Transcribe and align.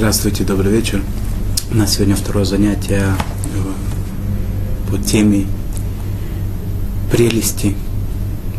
Здравствуйте, 0.00 0.44
добрый 0.44 0.72
вечер. 0.72 1.02
У 1.70 1.76
нас 1.76 1.92
сегодня 1.92 2.16
второе 2.16 2.46
занятие 2.46 3.04
по 4.90 4.96
теме 4.96 5.44
прелести 7.12 7.76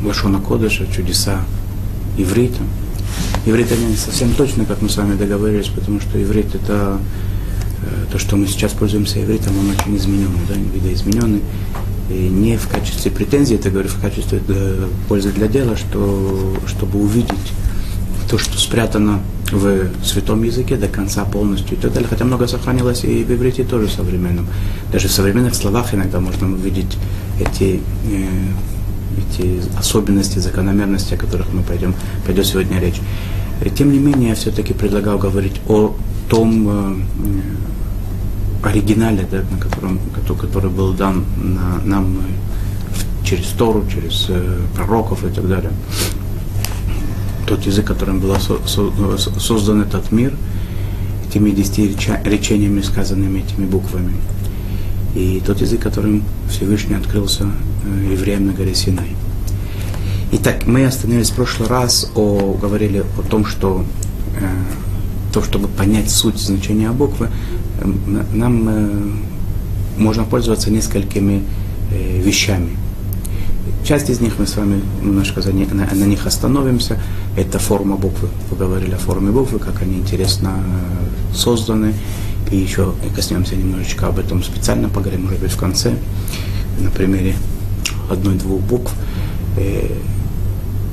Лашона 0.04 0.40
Кодыша, 0.40 0.86
чудеса 0.96 1.42
иврита. 2.16 2.62
Иврит 3.48 3.72
это 3.72 3.82
не 3.82 3.96
совсем 3.96 4.36
точно, 4.36 4.66
как 4.66 4.84
мы 4.84 4.90
с 4.90 4.98
вами 4.98 5.16
договорились, 5.16 5.70
потому 5.70 6.00
что 6.00 6.22
иврит 6.22 6.54
это 6.54 7.00
э, 7.82 8.06
то, 8.12 8.20
что 8.20 8.36
мы 8.36 8.46
сейчас 8.46 8.74
пользуемся 8.74 9.20
ивритом, 9.24 9.58
он 9.58 9.72
очень 9.72 9.98
измененный, 9.98 10.42
да, 10.48 10.54
видоизмененный. 10.54 11.42
И 12.12 12.30
не 12.30 12.56
в 12.56 12.68
качестве 12.68 13.10
претензии, 13.10 13.56
это 13.56 13.72
говорю, 13.72 13.90
в 13.90 14.00
качестве 14.00 14.44
э, 14.48 14.88
пользы 15.10 15.32
для 15.32 15.48
дела, 15.48 15.76
что, 15.76 16.56
чтобы 16.68 17.02
увидеть 17.02 17.52
то, 18.32 18.38
что 18.38 18.58
спрятано 18.58 19.20
в 19.52 19.90
святом 20.06 20.42
языке 20.44 20.78
до 20.78 20.88
конца 20.88 21.26
полностью 21.26 21.78
и 21.78 21.82
так 21.82 21.92
далее. 21.92 22.08
Хотя 22.10 22.24
много 22.24 22.48
сохранилось 22.48 23.04
и 23.04 23.26
в 23.26 23.32
иврите 23.34 23.66
тоже 23.66 23.90
современном. 23.90 24.48
Даже 24.90 25.10
в 25.10 25.12
современных 25.12 25.54
словах 25.54 25.94
иногда 25.94 26.22
можно 26.22 26.48
увидеть 26.48 26.98
эти, 27.42 27.82
э, 28.06 28.28
эти 29.18 29.60
особенности, 29.78 30.40
закономерности, 30.40 31.16
о 31.16 31.18
которых 31.18 31.52
мы 31.52 31.62
пойдем, 31.62 31.94
пойдет 32.26 32.46
сегодня 32.46 32.80
речь. 32.80 33.02
Тем 33.78 33.92
не 33.92 34.00
менее, 34.00 34.30
я 34.30 34.36
все-таки 34.36 34.74
предлагал 34.74 35.18
говорить 35.18 35.60
о 35.68 35.94
том 36.30 37.04
э, 38.64 38.66
оригинале, 38.66 39.28
да, 39.30 39.44
на 39.52 39.58
котором, 39.58 40.00
который 40.40 40.70
был 40.70 40.94
дан 40.94 41.26
на, 41.36 41.82
нам 41.84 42.18
через 43.26 43.48
Тору, 43.48 43.84
через 43.94 44.28
э, 44.30 44.62
пророков 44.74 45.26
и 45.26 45.30
так 45.30 45.50
далее 45.50 45.72
тот 47.52 47.66
язык, 47.66 47.86
которым 47.86 48.22
был 48.22 48.34
со, 48.40 48.66
со, 48.66 49.40
создан 49.40 49.82
этот 49.82 50.14
мир, 50.14 50.34
этими 51.28 51.52
десяти 51.52 51.94
речениями, 52.24 52.80
сказанными 52.82 53.40
этими 53.40 53.66
буквами. 53.66 54.14
И 55.16 55.42
тот 55.46 55.60
язык, 55.60 55.82
которым 55.82 56.24
Всевышний 56.50 56.96
открылся 56.96 57.44
э, 57.44 58.14
евреям 58.14 58.48
на 58.48 58.54
горе 58.54 58.74
Синай. 58.74 59.18
Итак, 60.32 60.66
мы 60.66 60.86
остановились 60.86 61.32
в 61.32 61.36
прошлый 61.36 61.68
раз, 61.68 62.10
о, 62.16 62.54
говорили 62.54 63.04
о 63.18 63.22
том, 63.22 63.46
что 63.46 63.84
э, 64.40 64.48
то, 65.34 65.44
чтобы 65.44 65.68
понять 65.68 66.10
суть 66.10 66.38
значения 66.38 66.92
буквы, 66.92 67.28
э, 67.82 67.94
нам 68.34 68.70
э, 68.70 69.12
можно 69.98 70.24
пользоваться 70.24 70.72
несколькими 70.72 71.44
э, 71.92 72.22
вещами. 72.22 72.78
Часть 73.86 74.10
из 74.10 74.22
них 74.22 74.34
мы 74.40 74.48
с 74.48 74.56
вами 74.56 74.82
немножко 75.02 75.42
на, 75.42 75.52
на, 75.74 75.94
на 75.94 76.06
них 76.06 76.26
остановимся. 76.26 76.98
Это 77.38 77.60
форма 77.60 77.96
буквы. 77.96 78.28
Вы 78.50 78.58
говорили 78.58 78.94
о 78.94 78.98
форме 78.98 79.32
буквы, 79.32 79.60
как 79.60 79.82
они 79.82 79.98
интересно 79.98 80.54
э, 80.58 81.36
созданы. 81.36 81.94
И 82.52 82.58
еще 82.58 82.94
коснемся 83.16 83.56
немножечко 83.56 84.08
об 84.08 84.20
этом 84.20 84.44
специально, 84.44 84.90
поговорим, 84.90 85.24
может 85.24 85.40
быть, 85.40 85.52
в 85.52 85.58
конце, 85.58 85.94
на 86.80 86.92
примере 86.92 87.36
одной-двух 88.10 88.60
букв. 88.62 88.94
Э, 89.58 89.88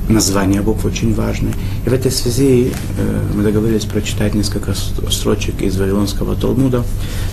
название 0.07 0.61
букв 0.61 0.85
очень 0.85 1.13
важны. 1.13 1.51
И 1.85 1.89
в 1.89 1.93
этой 1.93 2.09
связи 2.11 2.71
э, 2.97 3.23
мы 3.35 3.43
договорились 3.43 3.83
прочитать 3.83 4.33
несколько 4.33 4.73
строчек 4.73 5.61
из 5.61 5.77
Вавилонского 5.77 6.35
Талмуда, 6.35 6.85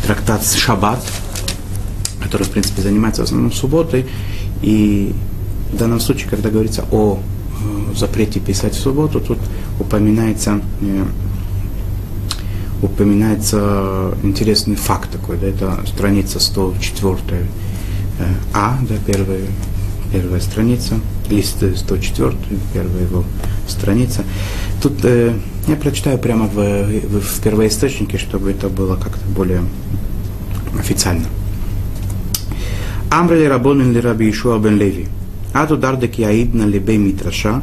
трактат 0.04 0.44
Шаббат, 0.44 1.00
который, 2.20 2.42
в 2.42 2.50
принципе, 2.50 2.82
занимается 2.82 3.22
в 3.22 3.24
основном 3.26 3.52
субботой. 3.52 4.06
И 4.62 5.14
в 5.72 5.76
данном 5.76 6.00
случае, 6.00 6.28
когда 6.28 6.50
говорится 6.50 6.84
о 6.90 7.20
запрете 7.94 8.40
писать 8.40 8.74
в 8.74 8.78
субботу, 8.78 9.20
тут 9.20 9.38
упоминается, 9.80 10.60
э, 10.80 11.04
упоминается 12.82 14.14
интересный 14.22 14.76
факт 14.76 15.10
такой, 15.10 15.36
да, 15.38 15.46
это 15.46 15.80
страница 15.86 16.40
104 16.40 17.16
э, 17.30 18.24
А, 18.52 18.78
да, 18.88 18.94
первая, 19.06 19.42
первая 20.12 20.40
страница, 20.40 21.00
лист 21.30 21.62
104, 21.76 22.36
первая 22.72 23.02
его 23.02 23.24
страница. 23.68 24.24
Тут 24.82 25.04
э, 25.04 25.34
я 25.68 25.76
прочитаю 25.76 26.18
прямо 26.18 26.46
в, 26.46 26.54
в, 26.54 27.20
в 27.20 27.40
первоисточнике, 27.40 28.18
чтобы 28.18 28.50
это 28.50 28.68
было 28.68 28.96
как-то 28.96 29.26
более 29.34 29.62
официально. 30.78 31.26
Амрли 33.10 33.44
Рабонин 33.44 33.92
ли 33.92 34.00
Раби 34.00 34.30
Ишуа 34.30 34.58
бен 34.58 34.76
Леви. 34.76 35.08
Яидна 36.18 36.64
либей 36.64 36.98
митраша, 36.98 37.62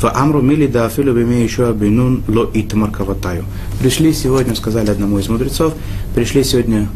в 0.00 0.04
Амру 0.06 0.40
мили 0.40 0.66
да 0.66 0.86
афилу 0.86 1.12
биме 1.12 1.42
еще 1.44 1.68
абинун 1.68 2.22
ло 2.28 2.50
итмар 2.54 2.90
каватаю. 2.90 3.44
Пришли 3.80 4.12
сегодня, 4.14 4.54
сказали 4.54 4.90
одному 4.90 5.18
из 5.18 5.28
мудрецов, 5.28 5.74
пришли 6.14 6.42
сегодня 6.42 6.88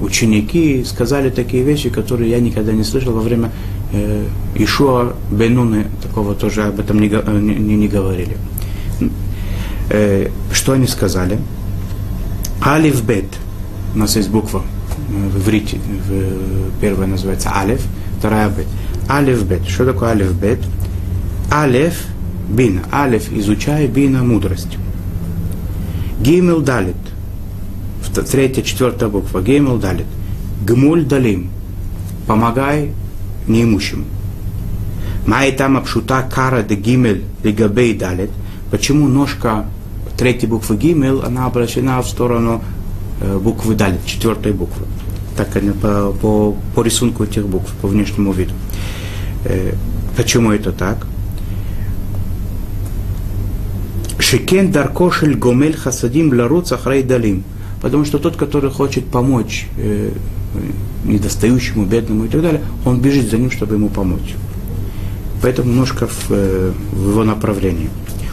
ученики, 0.00 0.84
сказали 0.84 1.30
такие 1.30 1.62
вещи, 1.62 1.90
которые 1.90 2.30
я 2.30 2.40
никогда 2.40 2.72
не 2.72 2.82
слышал 2.82 3.12
во 3.12 3.20
время 3.20 3.52
э, 3.92 4.26
Ишуа 4.54 5.14
Бенуны, 5.30 5.86
такого 6.02 6.34
тоже 6.34 6.64
об 6.64 6.80
этом 6.80 6.98
не, 6.98 7.08
не, 7.08 7.76
не 7.76 7.88
говорили. 7.88 8.36
Э, 9.90 10.30
что 10.52 10.72
они 10.72 10.86
сказали? 10.86 11.38
Алиф 12.64 13.04
бет. 13.04 13.26
У 13.94 13.98
нас 13.98 14.16
есть 14.16 14.30
буква 14.30 14.62
в 15.08 15.38
иврите, 15.38 15.78
первая 16.80 17.06
называется 17.06 17.52
алиф, 17.54 17.82
вторая 18.18 18.48
бет. 18.48 18.66
Алиф 19.08 19.44
бет. 19.44 19.66
Что 19.68 19.86
такое 19.86 20.10
алиф 20.10 20.32
бет? 20.34 20.58
Алиф 21.52 22.06
бина. 22.48 22.82
Алиф 22.92 23.32
изучай, 23.32 23.86
бина 23.86 24.22
мудрость. 24.22 24.76
Гимел 26.20 26.60
далит. 26.60 26.96
Третья, 28.30 28.62
четвертая 28.62 29.08
буква. 29.08 29.42
Гимел 29.42 29.78
далит. 29.78 30.06
Гмуль 30.64 31.04
далим. 31.04 31.50
Помогай 32.26 32.92
неимущим. 33.46 34.06
Май 35.26 35.52
там 35.52 35.76
обшута 35.76 36.22
кара 36.22 36.62
де 36.62 36.74
гимель 36.74 37.24
лигабей 37.42 37.94
далит. 37.94 38.30
Почему 38.70 39.08
ножка 39.08 39.66
третьей 40.16 40.48
буквы 40.48 40.76
гимел, 40.76 41.22
она 41.22 41.46
обращена 41.46 42.00
в 42.00 42.08
сторону 42.08 42.62
э, 43.20 43.38
буквы 43.38 43.74
далит, 43.74 44.04
четвертой 44.06 44.52
буквы. 44.52 44.86
Так 45.36 45.48
по, 45.82 46.12
по, 46.20 46.56
по 46.74 46.82
рисунку 46.82 47.24
этих 47.24 47.46
букв, 47.46 47.70
по 47.82 47.88
внешнему 47.88 48.32
виду. 48.32 48.54
Э, 49.48 49.74
почему 50.16 50.50
это 50.50 50.72
так? 50.72 51.06
Шикен 54.18 54.72
даркошель 54.72 55.36
гомель 55.36 55.76
хасадим 55.76 56.36
ларуц 56.36 56.72
ахрай 56.72 57.02
далим. 57.02 57.44
Потому 57.80 58.04
что 58.04 58.18
тот, 58.18 58.36
который 58.36 58.70
хочет 58.70 59.06
помочь 59.06 59.68
э, 59.78 60.10
недостающему, 61.04 61.84
бедному 61.84 62.24
и 62.24 62.28
так 62.28 62.42
далее, 62.42 62.62
он 62.84 63.00
бежит 63.00 63.30
за 63.30 63.38
ним, 63.38 63.50
чтобы 63.50 63.76
ему 63.76 63.88
помочь. 63.88 64.34
Поэтому 65.42 65.70
немножко 65.70 66.08
в, 66.08 66.30
э, 66.30 66.72
в 66.92 67.10
его 67.10 67.22
направлении. 67.22 67.88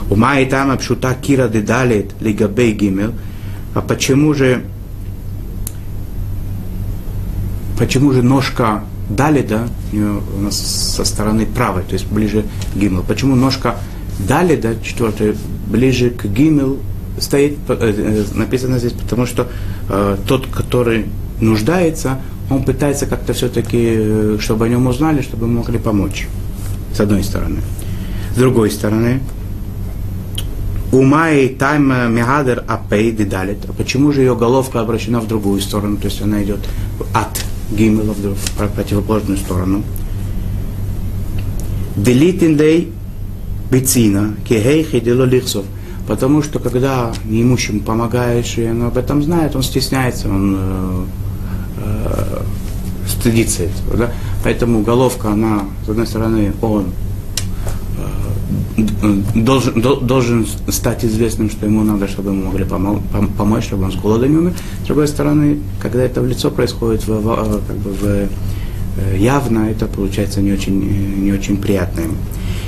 Ума 0.09 0.43
там 0.49 0.71
обшута 0.71 1.13
кира 1.13 1.47
дедалит 1.47 2.11
лигабей 2.21 2.73
гимел. 2.73 3.13
А 3.75 3.81
почему 3.81 4.33
же 4.33 4.63
почему 7.77 8.13
же 8.13 8.23
ножка 8.23 8.83
дали, 9.15 9.41
да, 9.41 9.67
у 9.93 10.41
нас 10.41 10.57
со 10.57 11.05
стороны 11.05 11.45
правой, 11.45 11.83
то 11.83 11.93
есть 11.93 12.07
ближе 12.07 12.45
к 12.73 12.77
гимел. 12.77 13.03
Почему 13.03 13.35
ножка 13.35 13.77
дали, 14.19 14.55
да, 14.55 14.75
четвертая, 14.83 15.35
ближе 15.67 16.09
к 16.09 16.25
гимел 16.25 16.79
стоит, 17.19 17.57
э, 17.67 17.75
э, 17.79 18.37
написано 18.37 18.79
здесь, 18.79 18.93
потому 18.93 19.25
что 19.25 19.47
э, 19.89 20.17
тот, 20.27 20.47
который 20.47 21.05
нуждается, 21.39 22.19
он 22.49 22.63
пытается 22.63 23.05
как-то 23.05 23.33
все-таки, 23.33 23.79
э, 23.81 24.37
чтобы 24.39 24.65
о 24.65 24.69
нем 24.69 24.87
узнали, 24.87 25.21
чтобы 25.21 25.47
могли 25.47 25.79
помочь. 25.79 26.27
С 26.93 26.99
одной 26.99 27.23
стороны. 27.23 27.61
С 28.35 28.37
другой 28.37 28.69
стороны, 28.69 29.19
Умай 30.93 31.47
тайм 31.47 31.87
мегадер 32.13 32.63
апей 32.67 33.11
дедалит. 33.11 33.57
А 33.67 33.73
почему 33.73 34.11
же 34.11 34.21
ее 34.21 34.35
головка 34.35 34.79
обращена 34.79 35.21
в 35.21 35.27
другую 35.27 35.59
сторону, 35.59 35.97
то 35.97 36.05
есть 36.05 36.21
она 36.21 36.43
идет 36.43 36.59
от 37.15 37.43
Гимела 37.75 38.13
в 38.13 38.75
противоположную 38.75 39.37
сторону. 39.37 39.83
Делитиндей 41.95 42.91
бицина, 43.71 44.35
кехей 44.47 44.83
хидело 44.83 45.23
лихсов. 45.23 45.65
Потому 46.07 46.41
что 46.43 46.59
когда 46.59 47.13
неимущим 47.25 47.79
помогаешь, 47.79 48.57
и 48.57 48.69
он 48.69 48.83
об 48.83 48.97
этом 48.97 49.23
знает, 49.23 49.55
он 49.55 49.63
стесняется, 49.63 50.27
он 50.27 50.55
э, 50.57 51.05
э, 51.77 52.41
стыдится 53.07 53.63
этого. 53.63 53.97
Да? 53.97 54.11
Поэтому 54.43 54.81
головка, 54.81 55.31
она, 55.31 55.61
с 55.85 55.89
одной 55.89 56.05
стороны, 56.05 56.53
он 56.61 56.87
должен, 59.35 59.81
должен 59.81 60.47
стать 60.69 61.03
известным, 61.05 61.49
что 61.49 61.65
ему 61.65 61.83
надо, 61.83 62.07
чтобы 62.07 62.31
ему 62.31 62.45
могли 62.45 62.65
помочь, 62.65 63.65
чтобы 63.65 63.85
он 63.85 63.91
с 63.91 63.95
голода 63.95 64.27
не 64.27 64.37
умер. 64.37 64.53
С 64.83 64.87
другой 64.87 65.07
стороны, 65.07 65.59
когда 65.81 66.03
это 66.03 66.21
в 66.21 66.27
лицо 66.27 66.49
происходит 66.51 67.05
в, 67.07 67.19
в, 67.19 67.61
как 67.67 67.77
бы 67.77 67.91
в, 67.91 68.05
э, 68.05 68.27
явно, 69.17 69.69
это 69.69 69.87
получается 69.87 70.41
не 70.41 70.53
очень, 70.53 71.23
не 71.23 71.31
очень 71.31 71.57
приятно 71.57 72.01
ему. 72.01 72.15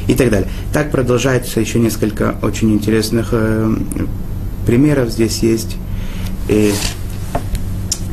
И 0.08 0.14
так 0.14 0.30
далее. 0.30 0.50
Так 0.74 0.92
продолжается 0.92 1.60
еще 1.60 1.80
несколько 1.80 2.36
очень 2.42 2.72
интересных 2.74 3.30
э, 3.32 3.76
примеров 4.66 5.10
здесь 5.10 5.40
есть. 5.40 5.78
И, 6.50 6.74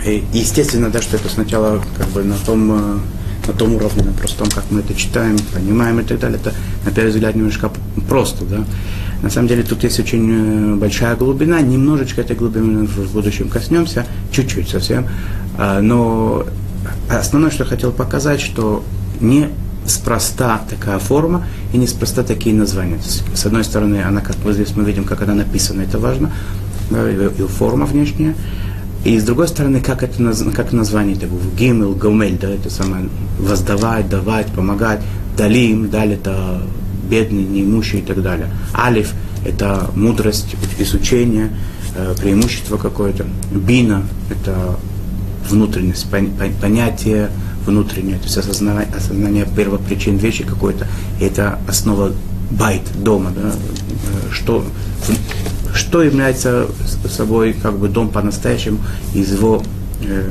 и 0.06 0.24
естественно, 0.32 0.90
да, 0.90 1.02
что 1.02 1.16
это 1.16 1.28
сначала 1.28 1.82
как 1.96 2.08
бы 2.08 2.22
на 2.22 2.36
том, 2.36 2.72
э, 2.72 2.98
на 3.46 3.52
том 3.52 3.74
уровне, 3.74 4.02
на 4.02 4.12
простом, 4.12 4.48
как 4.48 4.64
мы 4.70 4.80
это 4.80 4.94
читаем, 4.94 5.36
понимаем 5.52 6.00
и 6.00 6.02
так 6.02 6.18
далее, 6.18 6.38
это 6.40 6.54
на 6.84 6.90
первый 6.92 7.10
взгляд 7.10 7.34
немножко 7.34 7.70
просто, 8.08 8.44
да. 8.44 8.64
На 9.22 9.30
самом 9.30 9.48
деле 9.48 9.62
тут 9.62 9.84
есть 9.84 10.00
очень 10.00 10.30
э, 10.30 10.74
большая 10.76 11.14
глубина, 11.14 11.60
немножечко 11.60 12.20
этой 12.20 12.34
глубины 12.34 12.86
в 12.86 13.12
будущем 13.12 13.48
коснемся, 13.48 14.04
чуть-чуть 14.32 14.68
совсем, 14.68 15.06
а, 15.56 15.80
но 15.80 16.44
основное, 17.08 17.50
что 17.50 17.64
я 17.64 17.70
хотел 17.70 17.92
показать, 17.92 18.40
что 18.40 18.84
не 19.20 19.48
спроста 19.86 20.60
такая 20.68 20.98
форма 20.98 21.46
и 21.72 21.76
неспроста 21.76 22.22
такие 22.22 22.54
названия. 22.54 22.98
С 23.34 23.46
одной 23.46 23.64
стороны, 23.64 24.02
она, 24.02 24.20
как 24.20 24.36
вот 24.44 24.54
здесь 24.54 24.74
мы 24.76 24.84
видим, 24.84 25.04
как 25.04 25.22
она 25.22 25.34
написана, 25.34 25.82
это 25.82 25.98
важно, 25.98 26.32
да, 26.90 27.10
и 27.10 27.28
форма 27.46 27.86
внешняя. 27.86 28.34
И 29.04 29.18
с 29.18 29.24
другой 29.24 29.48
стороны, 29.48 29.80
как 29.80 30.02
это 30.02 30.32
как 30.54 30.72
название 30.72 31.16
это 31.16 31.26
гимел, 31.56 31.92
гомель, 31.94 32.38
да, 32.38 32.48
это 32.48 32.70
самое 32.70 33.08
воздавать, 33.38 34.08
давать, 34.08 34.46
помогать, 34.48 35.00
далим, 35.36 35.90
даль 35.90 36.12
это 36.12 36.62
бедный, 37.10 37.42
неимущий 37.42 37.98
и 37.98 38.02
так 38.02 38.22
далее. 38.22 38.48
Алиф 38.74 39.12
это 39.44 39.90
мудрость, 39.96 40.54
изучение, 40.78 41.50
э, 41.96 42.14
преимущество 42.20 42.76
какое-то. 42.76 43.26
Бина 43.50 44.04
это 44.30 44.76
внутренность, 45.48 46.06
понятие, 46.60 47.28
внутреннее, 47.66 48.18
то 48.18 48.24
есть 48.24 48.36
осознание, 48.36 48.86
осознание 48.96 49.46
первопричин 49.56 50.16
вещи 50.16 50.44
какой-то, 50.44 50.86
и 51.20 51.24
это 51.24 51.58
основа 51.68 52.12
байт 52.50 52.82
дома, 53.02 53.32
да, 53.34 53.52
что, 54.30 54.64
что 55.74 56.02
является 56.02 56.66
собой 57.08 57.54
как 57.54 57.78
бы 57.78 57.88
дом 57.88 58.08
по-настоящему 58.08 58.78
из 59.14 59.32
его 59.32 59.62
э, 60.02 60.30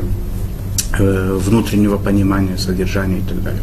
э, 1.00 1.40
внутреннего 1.40 1.98
понимания, 1.98 2.58
содержания 2.58 3.20
и 3.20 3.24
так 3.24 3.44
далее. 3.44 3.62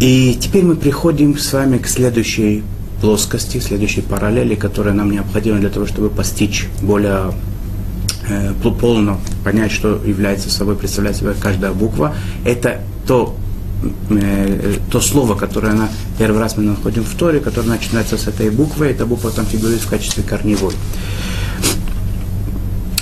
И 0.00 0.36
теперь 0.40 0.64
мы 0.64 0.76
приходим 0.76 1.38
с 1.38 1.52
вами 1.52 1.78
к 1.78 1.86
следующей 1.86 2.62
плоскости, 3.00 3.58
следующей 3.58 4.02
параллели, 4.02 4.54
которая 4.54 4.94
нам 4.94 5.10
необходима 5.10 5.58
для 5.58 5.70
того, 5.70 5.86
чтобы 5.86 6.10
постичь 6.10 6.66
более 6.82 7.32
э, 8.28 8.52
полно 8.80 9.20
понять, 9.44 9.72
что 9.72 10.00
является 10.04 10.50
собой, 10.50 10.76
представляет 10.76 11.16
собой 11.16 11.34
каждая 11.40 11.72
буква, 11.72 12.14
это 12.44 12.80
то, 13.06 13.36
э, 14.10 14.76
то 14.90 15.00
слово, 15.00 15.34
которое 15.34 15.72
на 15.72 15.88
первый 16.18 16.40
раз 16.40 16.56
мы 16.56 16.64
находим 16.64 17.04
в 17.04 17.14
Торе, 17.14 17.40
которое 17.40 17.68
начинается 17.68 18.16
с 18.16 18.26
этой 18.26 18.50
буквы, 18.50 18.86
эта 18.86 19.06
буква 19.06 19.30
там 19.30 19.46
фигурирует 19.46 19.82
в 19.82 19.88
качестве 19.88 20.22
корневой. 20.22 20.74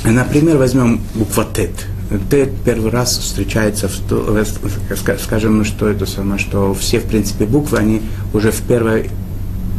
Например, 0.05 0.57
возьмем 0.57 1.01
буква 1.15 1.47
Тет. 1.55 1.87
Тет 2.31 2.51
первый 2.65 2.91
раз 2.91 3.17
встречается 3.17 3.89
в, 3.89 5.19
скажем, 5.19 5.65
что 5.65 5.89
это 5.89 6.07
самое, 6.07 6.39
что 6.39 6.75
все, 6.75 6.99
в 6.99 7.05
принципе, 7.05 7.47
буквы, 7.47 7.79
они 7.79 8.03
уже 8.33 8.51
в 8.51 8.61
первой 8.63 9.09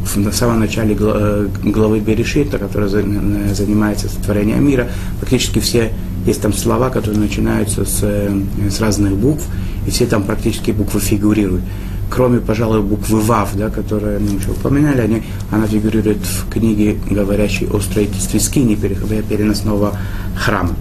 в 0.03 0.31
самом 0.33 0.59
начале 0.59 0.97
э, 0.99 1.47
главы 1.63 1.99
Берешита, 1.99 2.57
которая 2.57 2.89
занимается 2.89 4.09
сотворением 4.09 4.67
мира, 4.67 4.89
практически 5.19 5.59
все, 5.59 5.93
есть 6.25 6.41
там 6.41 6.53
слова, 6.53 6.89
которые 6.89 7.19
начинаются 7.19 7.85
с, 7.85 7.99
э, 8.03 8.41
с 8.69 8.79
разных 8.79 9.15
букв, 9.15 9.43
и 9.87 9.89
все 9.89 10.05
там 10.05 10.23
практически 10.23 10.71
буквы 10.71 10.99
фигурируют. 10.99 11.63
Кроме, 12.09 12.39
пожалуй, 12.39 12.81
буквы 12.81 13.19
ВАВ, 13.19 13.55
да, 13.55 13.69
которые 13.69 14.19
мы 14.19 14.37
уже 14.37 14.51
упоминали, 14.51 15.01
они, 15.01 15.23
она 15.51 15.67
фигурирует 15.67 16.19
в 16.19 16.49
книге, 16.49 16.97
говорящей 17.09 17.67
о 17.67 17.79
строительстве 17.79 18.39
скини, 18.39 18.75
переносного 18.75 19.97
храма. 20.35 20.75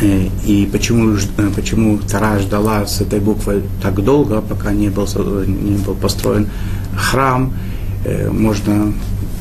Э, 0.00 0.28
и 0.46 0.68
почему, 0.70 1.16
почему 1.54 1.98
Тара 1.98 2.38
ждала 2.38 2.86
с 2.86 3.00
этой 3.00 3.20
буквой 3.20 3.62
так 3.82 4.02
долго, 4.02 4.40
пока 4.40 4.72
не 4.72 4.88
был, 4.88 5.06
не 5.46 5.76
был 5.78 5.94
построен 5.94 6.48
храм, 6.96 7.52
Э, 8.04 8.30
можно, 8.30 8.92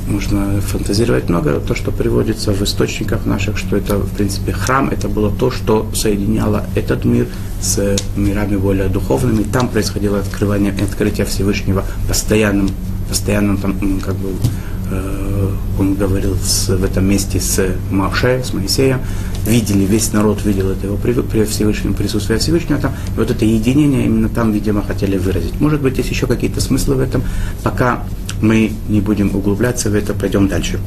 можно 0.07 0.61
фантазировать 0.61 1.29
много, 1.29 1.59
то, 1.59 1.75
что 1.75 1.91
приводится 1.91 2.51
в 2.51 2.61
источниках 2.61 3.25
наших, 3.25 3.57
что 3.57 3.75
это, 3.75 3.97
в 3.97 4.09
принципе, 4.15 4.51
храм, 4.51 4.89
это 4.89 5.07
было 5.07 5.31
то, 5.31 5.51
что 5.51 5.89
соединяло 5.93 6.65
этот 6.75 7.05
мир 7.05 7.27
с 7.61 7.97
мирами 8.15 8.55
более 8.57 8.87
духовными. 8.87 9.43
Там 9.43 9.67
происходило 9.67 10.19
открывание, 10.19 10.73
открытие 10.81 11.25
Всевышнего 11.25 11.83
постоянным, 12.07 12.69
постоянным 13.09 13.57
там, 13.57 13.99
как 13.99 14.15
бы, 14.15 14.29
э, 14.91 15.49
он 15.79 15.95
говорил 15.95 16.35
с, 16.35 16.69
в 16.69 16.83
этом 16.83 17.05
месте 17.05 17.39
с 17.39 17.75
Маше, 17.91 18.41
с 18.43 18.53
Моисеем, 18.53 18.99
видели, 19.45 19.85
весь 19.85 20.13
народ 20.13 20.43
видел 20.45 20.69
это 20.69 20.87
его 20.87 20.97
при, 20.97 21.13
при 21.13 21.43
Всевышнем, 21.45 21.93
присутствие 21.93 22.39
Всевышнего 22.39 22.79
там, 22.79 22.93
и 23.15 23.19
вот 23.19 23.31
это 23.31 23.45
единение 23.45 24.05
именно 24.05 24.29
там, 24.29 24.51
видимо, 24.51 24.81
хотели 24.83 25.17
выразить. 25.17 25.59
Может 25.59 25.81
быть, 25.81 25.97
есть 25.97 26.09
еще 26.09 26.27
какие-то 26.27 26.61
смыслы 26.61 26.95
в 26.95 26.99
этом, 26.99 27.23
пока 27.63 28.03
мы 28.41 28.71
не 28.89 29.01
будем 29.01 29.35
углубляться 29.35 29.89
в 29.89 29.95
это, 29.95 30.13
пойдем 30.13 30.47
дальше. 30.47 30.79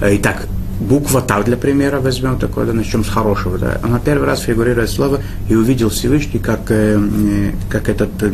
Э, 0.00 0.16
итак, 0.16 0.46
буква 0.80 1.20
Тав 1.22 1.44
для 1.44 1.56
примера 1.56 2.00
возьмем 2.00 2.38
такое, 2.38 2.66
да, 2.66 2.72
начнем 2.72 3.04
с 3.04 3.08
хорошего. 3.08 3.58
Да. 3.58 3.80
Она 3.82 3.98
первый 3.98 4.26
раз 4.26 4.40
фигурирует 4.40 4.90
слово 4.90 5.20
и 5.48 5.54
увидел 5.54 5.88
Всевышний, 5.90 6.40
как, 6.40 6.70
э, 6.70 6.98
э 6.98 7.52
как 7.68 7.88
этот 7.88 8.10
э, 8.22 8.32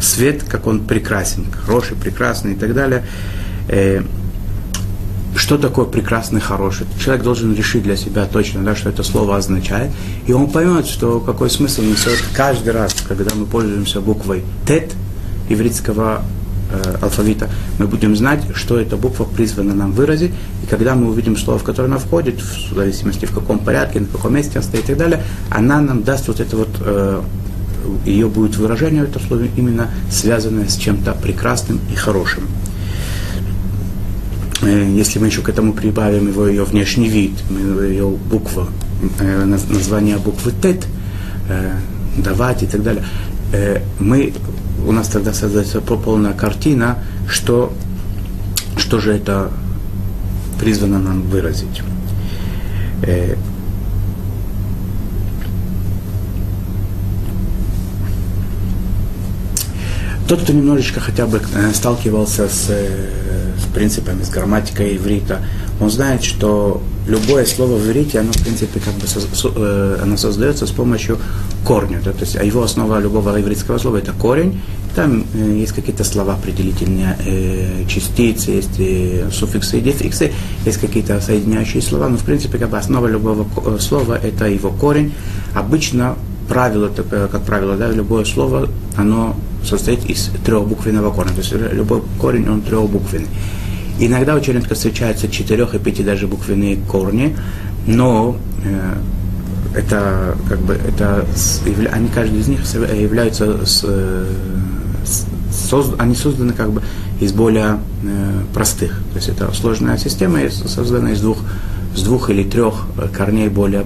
свет, 0.00 0.42
как 0.44 0.66
он 0.66 0.80
прекрасен, 0.80 1.46
хороший, 1.50 1.96
прекрасный 1.96 2.52
и 2.52 2.56
так 2.56 2.74
далее. 2.74 3.04
Э, 3.68 4.02
что 5.36 5.58
такое 5.58 5.84
прекрасный, 5.84 6.40
хороший. 6.40 6.86
Человек 7.02 7.22
должен 7.22 7.54
решить 7.54 7.84
для 7.84 7.96
себя 7.96 8.26
точно, 8.26 8.62
да, 8.62 8.74
что 8.74 8.90
это 8.90 9.02
слово 9.02 9.36
означает, 9.36 9.90
и 10.26 10.32
он 10.32 10.50
поймет, 10.50 10.86
что 10.86 11.20
какой 11.20 11.50
смысл 11.50 11.82
несет 11.82 12.18
каждый 12.34 12.72
раз, 12.72 12.94
когда 13.06 13.34
мы 13.34 13.46
пользуемся 13.46 14.00
буквой 14.00 14.42
Тет 14.66 14.92
еврейского 15.48 16.22
э, 16.70 16.96
алфавита, 17.00 17.48
мы 17.78 17.86
будем 17.86 18.16
знать, 18.16 18.40
что 18.54 18.78
эта 18.78 18.96
буква 18.96 19.24
призвана 19.24 19.74
нам 19.74 19.92
выразить, 19.92 20.32
и 20.62 20.66
когда 20.66 20.94
мы 20.94 21.08
увидим 21.08 21.36
слово, 21.36 21.58
в 21.58 21.64
которое 21.64 21.86
она 21.86 21.98
входит, 21.98 22.40
в 22.40 22.74
зависимости 22.74 23.26
в 23.26 23.32
каком 23.32 23.58
порядке, 23.58 24.00
на 24.00 24.06
каком 24.06 24.34
месте 24.34 24.52
она 24.58 24.62
стоит 24.62 24.84
и 24.84 24.86
так 24.88 24.98
далее, 24.98 25.22
она 25.50 25.80
нам 25.80 26.02
даст 26.02 26.28
вот 26.28 26.40
это 26.40 26.56
вот, 26.56 26.68
э, 26.80 27.22
ее 28.04 28.28
будет 28.28 28.56
выражение, 28.56 29.04
это 29.04 29.18
слово 29.18 29.44
именно 29.56 29.90
связанное 30.10 30.68
с 30.68 30.76
чем-то 30.76 31.12
прекрасным 31.14 31.80
и 31.92 31.96
хорошим. 31.96 32.44
Э, 34.62 34.90
если 34.94 35.18
мы 35.18 35.26
еще 35.26 35.42
к 35.42 35.48
этому 35.48 35.72
прибавим 35.72 36.28
его 36.28 36.46
ее 36.46 36.64
внешний 36.64 37.08
вид, 37.08 37.32
ее 37.50 38.08
буква, 38.08 38.68
название 39.18 40.18
буквы 40.18 40.52
ТЭТ, 40.52 40.86
э, 41.48 41.72
давать 42.18 42.62
и 42.62 42.66
так 42.66 42.82
далее, 42.82 43.04
мы 43.98 44.32
у 44.86 44.92
нас 44.92 45.08
тогда 45.08 45.32
создается 45.32 45.80
полная 45.80 46.32
картина, 46.32 46.98
что, 47.28 47.72
что 48.76 48.98
же 48.98 49.12
это 49.12 49.50
призвано 50.58 50.98
нам 50.98 51.22
выразить. 51.22 51.82
Э, 53.02 53.36
тот, 60.28 60.42
кто 60.42 60.52
немножечко 60.52 61.00
хотя 61.00 61.26
бы 61.26 61.40
э, 61.54 61.72
сталкивался 61.72 62.48
с, 62.48 62.66
э, 62.68 63.39
принципами, 63.70 64.22
с 64.22 64.30
грамматикой 64.30 64.96
иврита, 64.96 65.40
он 65.80 65.90
знает, 65.90 66.22
что 66.22 66.82
любое 67.06 67.44
слово 67.44 67.76
в 67.76 67.86
иврите, 67.86 68.20
оно, 68.20 68.32
в 68.32 68.42
принципе, 68.42 68.80
как 68.80 68.94
бы 68.94 69.06
со, 69.06 69.20
со, 69.20 70.02
оно 70.02 70.16
создается 70.16 70.66
с 70.66 70.70
помощью 70.70 71.18
корня. 71.64 72.00
Да? 72.04 72.12
То 72.12 72.20
есть 72.20 72.36
а 72.36 72.44
его 72.44 72.62
основа 72.62 72.98
любого 72.98 73.40
ивритского 73.40 73.78
слова– 73.78 73.96
это 73.98 74.12
корень. 74.12 74.60
Там 74.94 75.24
э, 75.34 75.56
есть 75.58 75.72
какие-то 75.72 76.04
слова 76.04 76.34
определительные, 76.34 77.16
э, 77.24 77.84
частицы, 77.86 78.50
есть 78.50 78.78
э, 78.78 79.28
суффиксы 79.30 79.78
и 79.78 79.80
дефиксы, 79.80 80.32
есть 80.64 80.78
какие-то 80.78 81.20
соединяющие 81.20 81.80
слова, 81.80 82.08
но, 82.08 82.16
в 82.16 82.24
принципе, 82.24 82.58
как 82.58 82.70
бы 82.70 82.78
основа 82.78 83.06
любого 83.06 83.46
э, 83.64 83.78
слова– 83.78 84.18
это 84.22 84.46
его 84.46 84.70
корень. 84.70 85.12
Обычно 85.54 86.16
правило, 86.48 86.90
э, 86.96 87.28
как 87.30 87.42
правило, 87.42 87.76
да, 87.76 87.90
любое 87.90 88.24
слово, 88.24 88.68
оно 88.96 89.36
состоит 89.64 90.04
из 90.08 90.30
трехбуквенного 90.44 91.10
корня. 91.12 91.32
То 91.32 91.40
есть 91.40 91.52
любой 91.52 92.02
корень, 92.18 92.48
он 92.48 92.62
трехбуквенный. 92.62 93.28
Иногда 93.98 94.34
очень 94.34 94.54
редко 94.54 94.74
встречаются 94.74 95.28
четырех 95.28 95.74
и 95.74 95.78
пяти 95.78 96.02
даже 96.02 96.26
буквенные 96.26 96.76
корни, 96.76 97.36
но 97.86 98.36
э, 98.64 98.94
это 99.74 100.38
как 100.48 100.60
бы 100.60 100.72
это 100.72 101.26
они 101.92 102.08
каждый 102.08 102.40
из 102.40 102.48
них 102.48 102.60
являются 102.94 103.66
с, 103.66 103.84
с, 105.04 105.26
созд, 105.68 105.94
они 105.98 106.14
созданы 106.14 106.54
как 106.54 106.72
бы 106.72 106.82
из 107.20 107.32
более 107.32 107.78
э, 108.02 108.42
простых. 108.54 108.92
То 109.12 109.16
есть 109.16 109.28
это 109.28 109.52
сложная 109.52 109.98
система, 109.98 110.38
создана 110.50 111.12
из 111.12 111.20
двух 111.20 111.38
с 111.94 112.02
двух 112.02 112.30
или 112.30 112.44
трех 112.44 112.86
корней 113.12 113.48
более 113.48 113.84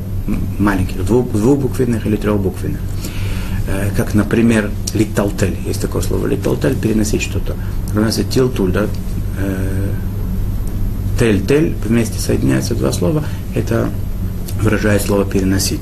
маленьких, 0.59 1.05
двух, 1.05 1.33
двухбуквенных 1.33 2.07
или 2.07 2.17
трехбуквенных. 2.17 2.81
Э, 3.67 3.91
как, 3.97 4.15
например, 4.15 4.71
литалтель. 4.93 5.57
Есть 5.67 5.81
такое 5.81 6.03
слово 6.03 6.27
литалтель, 6.27 6.77
переносить 6.77 7.23
что-то. 7.23 7.57
Это 7.95 8.25
тилтуль, 8.25 8.73
да, 8.73 8.87
э, 9.39 9.91
тель-тель, 11.19 11.75
вместе 11.85 12.21
соединяются 12.21 12.75
два 12.75 12.93
слова, 12.93 13.25
это 13.55 13.89
выражает 14.61 15.03
слово 15.03 15.25
переносить. 15.25 15.81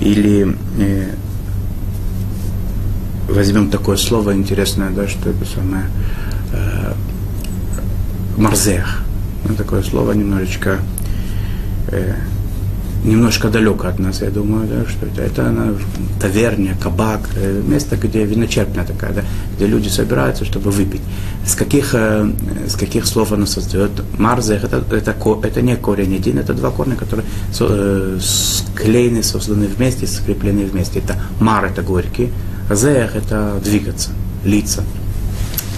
Или 0.00 0.56
э, 0.78 1.10
возьмем 3.28 3.70
такое 3.70 3.96
слово 3.96 4.34
интересное, 4.34 4.90
да, 4.90 5.06
что 5.06 5.30
это 5.30 5.44
самое 5.44 5.84
э, 6.52 6.92
марзех. 8.36 9.02
Ну, 9.48 9.54
такое 9.54 9.82
слово 9.82 10.12
немножечко 10.12 10.78
э, 11.88 12.14
немножко 13.04 13.48
далеко 13.48 13.88
от 13.88 13.98
нас, 13.98 14.22
я 14.22 14.30
думаю, 14.30 14.66
да, 14.66 14.88
что 14.88 15.06
это, 15.06 15.22
это 15.22 15.48
она, 15.48 15.74
таверня, 16.20 16.76
кабак, 16.82 17.28
э, 17.36 17.62
место, 17.66 17.96
где 17.96 18.24
виночерпня 18.24 18.84
такая, 18.84 19.12
да, 19.12 19.22
где 19.56 19.66
люди 19.66 19.88
собираются, 19.88 20.44
чтобы 20.44 20.70
выпить. 20.70 21.02
С 21.46 21.54
каких, 21.54 21.94
э, 21.94 22.30
с 22.66 22.74
каких 22.74 23.06
слов 23.06 23.32
она 23.32 23.46
создает? 23.46 23.90
Марзех, 24.18 24.64
это, 24.64 24.82
это, 24.90 25.14
это 25.42 25.62
не 25.62 25.76
корень 25.76 26.16
один, 26.16 26.38
это 26.38 26.54
два 26.54 26.70
корня, 26.70 26.96
которые 26.96 27.26
э, 27.60 28.18
склеены, 28.20 29.22
созданы 29.22 29.66
вместе, 29.66 30.06
скреплены 30.06 30.64
вместе. 30.64 31.00
Это 31.00 31.16
мар, 31.40 31.66
это 31.66 31.82
горький, 31.82 32.30
зех, 32.70 33.16
это 33.16 33.60
двигаться, 33.62 34.10
лица. 34.44 34.82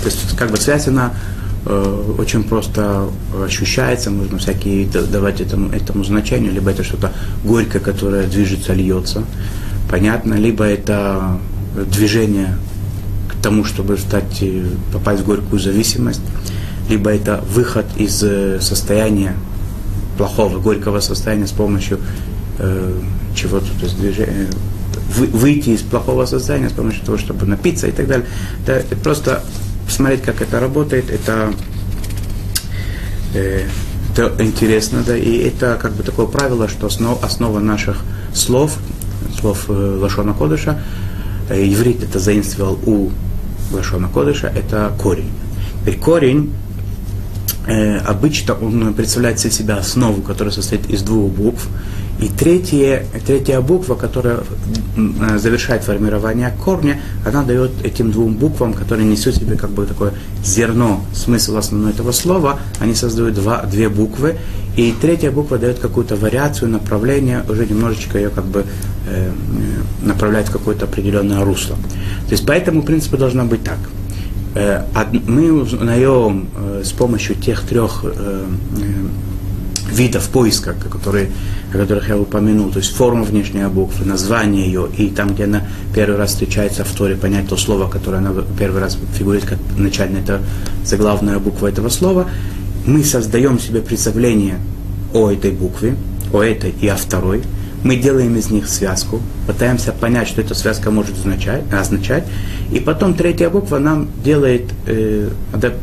То 0.03 0.07
есть, 0.07 0.37
как 0.37 0.51
бы 0.51 0.57
связь, 0.57 0.87
она 0.87 1.13
очень 1.67 2.45
просто 2.45 3.09
ощущается, 3.45 4.11
можно 4.11 4.39
всякие 4.39 4.87
давать 4.87 5.41
этому, 5.41 5.71
этому 5.71 6.05
значению, 6.05 6.53
либо 6.53 6.71
это 6.71 6.85
что-то 6.85 7.13
горькое, 7.45 7.83
которое 7.83 8.27
движется, 8.27 8.73
льется, 8.73 9.25
понятно, 9.91 10.35
либо 10.35 10.65
это 10.65 11.39
движение 11.85 12.57
к 13.29 13.43
тому, 13.43 13.65
чтобы 13.65 13.99
стать, 13.99 14.43
э, 14.43 14.65
попасть 14.93 15.23
в 15.23 15.27
горькую 15.27 15.61
зависимость, 15.61 16.23
либо 16.89 17.11
это 17.11 17.45
выход 17.53 17.87
из 17.97 18.23
э, 18.23 18.61
состояния 18.61 19.35
плохого, 20.17 20.59
горького 20.59 21.01
состояния 21.01 21.47
с 21.47 21.53
помощью 21.53 21.99
э, 22.59 23.01
чего-то, 23.35 23.67
то 23.79 23.85
есть 23.85 23.99
движения, 23.99 24.49
вы, 25.17 25.27
выйти 25.27 25.71
из 25.71 25.83
плохого 25.83 26.27
состояния 26.27 26.69
с 26.69 26.73
помощью 26.73 27.05
того, 27.05 27.19
чтобы 27.19 27.47
напиться 27.47 27.87
и 27.87 27.93
так 27.93 28.07
далее. 28.07 28.27
Это 28.67 28.97
просто 28.97 29.43
посмотреть, 29.87 30.23
как 30.23 30.43
это 30.43 30.61
работает, 30.61 31.11
это, 31.11 31.55
э, 33.35 33.67
это 34.13 34.35
интересно, 34.41 35.03
да, 35.07 35.17
и 35.17 35.39
это 35.39 35.79
как 35.81 35.93
бы 35.93 36.03
такое 36.03 36.27
правило, 36.27 36.69
что 36.69 36.89
основ, 36.89 37.23
основа 37.23 37.61
наших 37.61 38.03
слов, 38.35 38.77
слов 39.39 39.67
э, 39.69 39.73
Лашона 39.73 40.35
Кодыша, 40.35 40.81
э, 41.49 41.65
иврит 41.67 42.03
это 42.03 42.19
заимствовал 42.19 42.79
у 42.85 43.11
Лашона 43.73 44.09
Кодыша, 44.09 44.49
это 44.49 44.93
корень. 45.01 45.31
Теперь 45.81 45.99
корень 45.99 46.53
э, 47.67 47.99
обычно 47.99 48.55
он 48.55 48.93
представляет 48.95 49.45
из 49.45 49.55
себя 49.55 49.77
основу, 49.77 50.21
которая 50.23 50.53
состоит 50.53 50.91
из 50.91 51.03
двух 51.03 51.33
букв, 51.33 51.69
и 52.21 52.29
третья, 52.29 53.05
третья 53.27 53.61
буква, 53.61 53.95
которая 53.95 54.41
завершает 55.37 55.83
формирование 55.83 56.53
корня, 56.65 57.01
она 57.27 57.43
дает 57.43 57.85
этим 57.85 58.11
двум 58.11 58.35
буквам, 58.35 58.73
которые 58.73 59.07
несут 59.07 59.35
себе 59.35 59.57
как 59.57 59.71
бы 59.71 59.85
такое 59.85 60.15
зерно, 60.43 61.05
смысл 61.13 61.59
основной 61.59 61.93
этого 61.93 62.13
слова, 62.13 62.59
они 62.81 62.95
создают 62.95 63.35
два, 63.35 63.63
две 63.63 63.89
буквы, 63.89 64.37
и 64.77 64.95
третья 64.99 65.31
буква 65.31 65.59
дает 65.59 65.79
какую-то 65.79 66.17
вариацию, 66.17 66.71
направление, 66.71 67.43
уже 67.49 67.67
немножечко 67.67 68.19
ее 68.19 68.31
как 68.31 68.45
бы 68.45 68.65
э, 69.09 69.31
направляет 70.03 70.49
в 70.49 70.53
какое-то 70.53 70.87
определенное 70.87 71.45
русло. 71.45 71.77
То 72.27 72.33
есть 72.33 72.47
по 72.47 72.53
этому 72.53 72.83
принципу 72.83 73.17
должно 73.17 73.45
быть 73.45 73.63
так. 73.63 73.79
Э, 74.55 74.85
мы 75.27 75.53
узнаем 75.53 76.49
э, 76.57 76.83
с 76.83 76.93
помощью 76.93 77.37
тех 77.37 77.63
трех 77.63 78.05
э, 78.05 78.45
видов 79.91 80.29
поиска, 80.29 80.75
которые, 80.91 81.31
о 81.73 81.79
которых 81.79 82.09
я 82.09 82.19
упомянул, 82.19 82.71
то 82.71 82.79
есть 82.79 82.95
форма 82.95 83.25
внешней 83.25 83.67
буквы, 83.69 84.05
название 84.05 84.67
ее, 84.67 84.89
и 84.97 85.09
там, 85.11 85.35
где 85.35 85.45
она 85.45 85.63
первый 85.95 86.17
раз 86.17 86.31
встречается 86.31 86.85
в 86.85 86.93
Торе, 86.93 87.17
понять 87.17 87.49
то 87.49 87.57
слово, 87.57 87.89
которое 87.89 88.19
она 88.19 88.33
первый 88.59 88.81
раз 88.81 88.99
фигурирует 89.15 89.49
как 89.49 89.59
начальная, 89.77 90.23
это 90.23 90.41
заглавная 90.85 91.39
буква 91.39 91.69
этого 91.69 91.89
слова, 91.89 92.29
мы 92.87 93.03
создаем 93.05 93.59
себе 93.59 93.81
представление 93.81 94.59
о 95.13 95.31
этой 95.31 95.51
букве, 95.51 95.97
о 96.33 96.43
этой 96.43 96.71
и 96.81 96.89
о 96.89 96.97
второй, 96.97 97.43
мы 97.85 97.97
делаем 97.97 98.37
из 98.37 98.51
них 98.51 98.69
связку, 98.69 99.21
пытаемся 99.47 99.93
понять, 99.93 100.29
что 100.29 100.41
эта 100.41 100.55
связка 100.55 100.91
может 100.91 101.17
означать, 101.17 101.63
означать 101.73 102.25
и 102.73 102.81
потом 102.81 103.15
третья 103.15 103.49
буква 103.49 103.79
нам 103.79 104.09
делает, 104.25 104.73
э, 104.87 105.31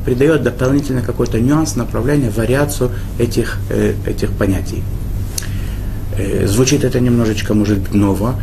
придает 0.05 0.43
дополнительно 0.43 1.01
какой-то 1.01 1.39
нюанс, 1.39 1.75
направление, 1.75 2.29
вариацию 2.29 2.91
этих, 3.19 3.59
э, 3.69 3.93
этих 4.05 4.31
понятий. 4.31 4.83
Э, 6.17 6.45
звучит 6.47 6.83
это 6.83 6.99
немножечко, 6.99 7.53
может 7.53 7.79
быть, 7.79 7.93
ново 7.93 8.35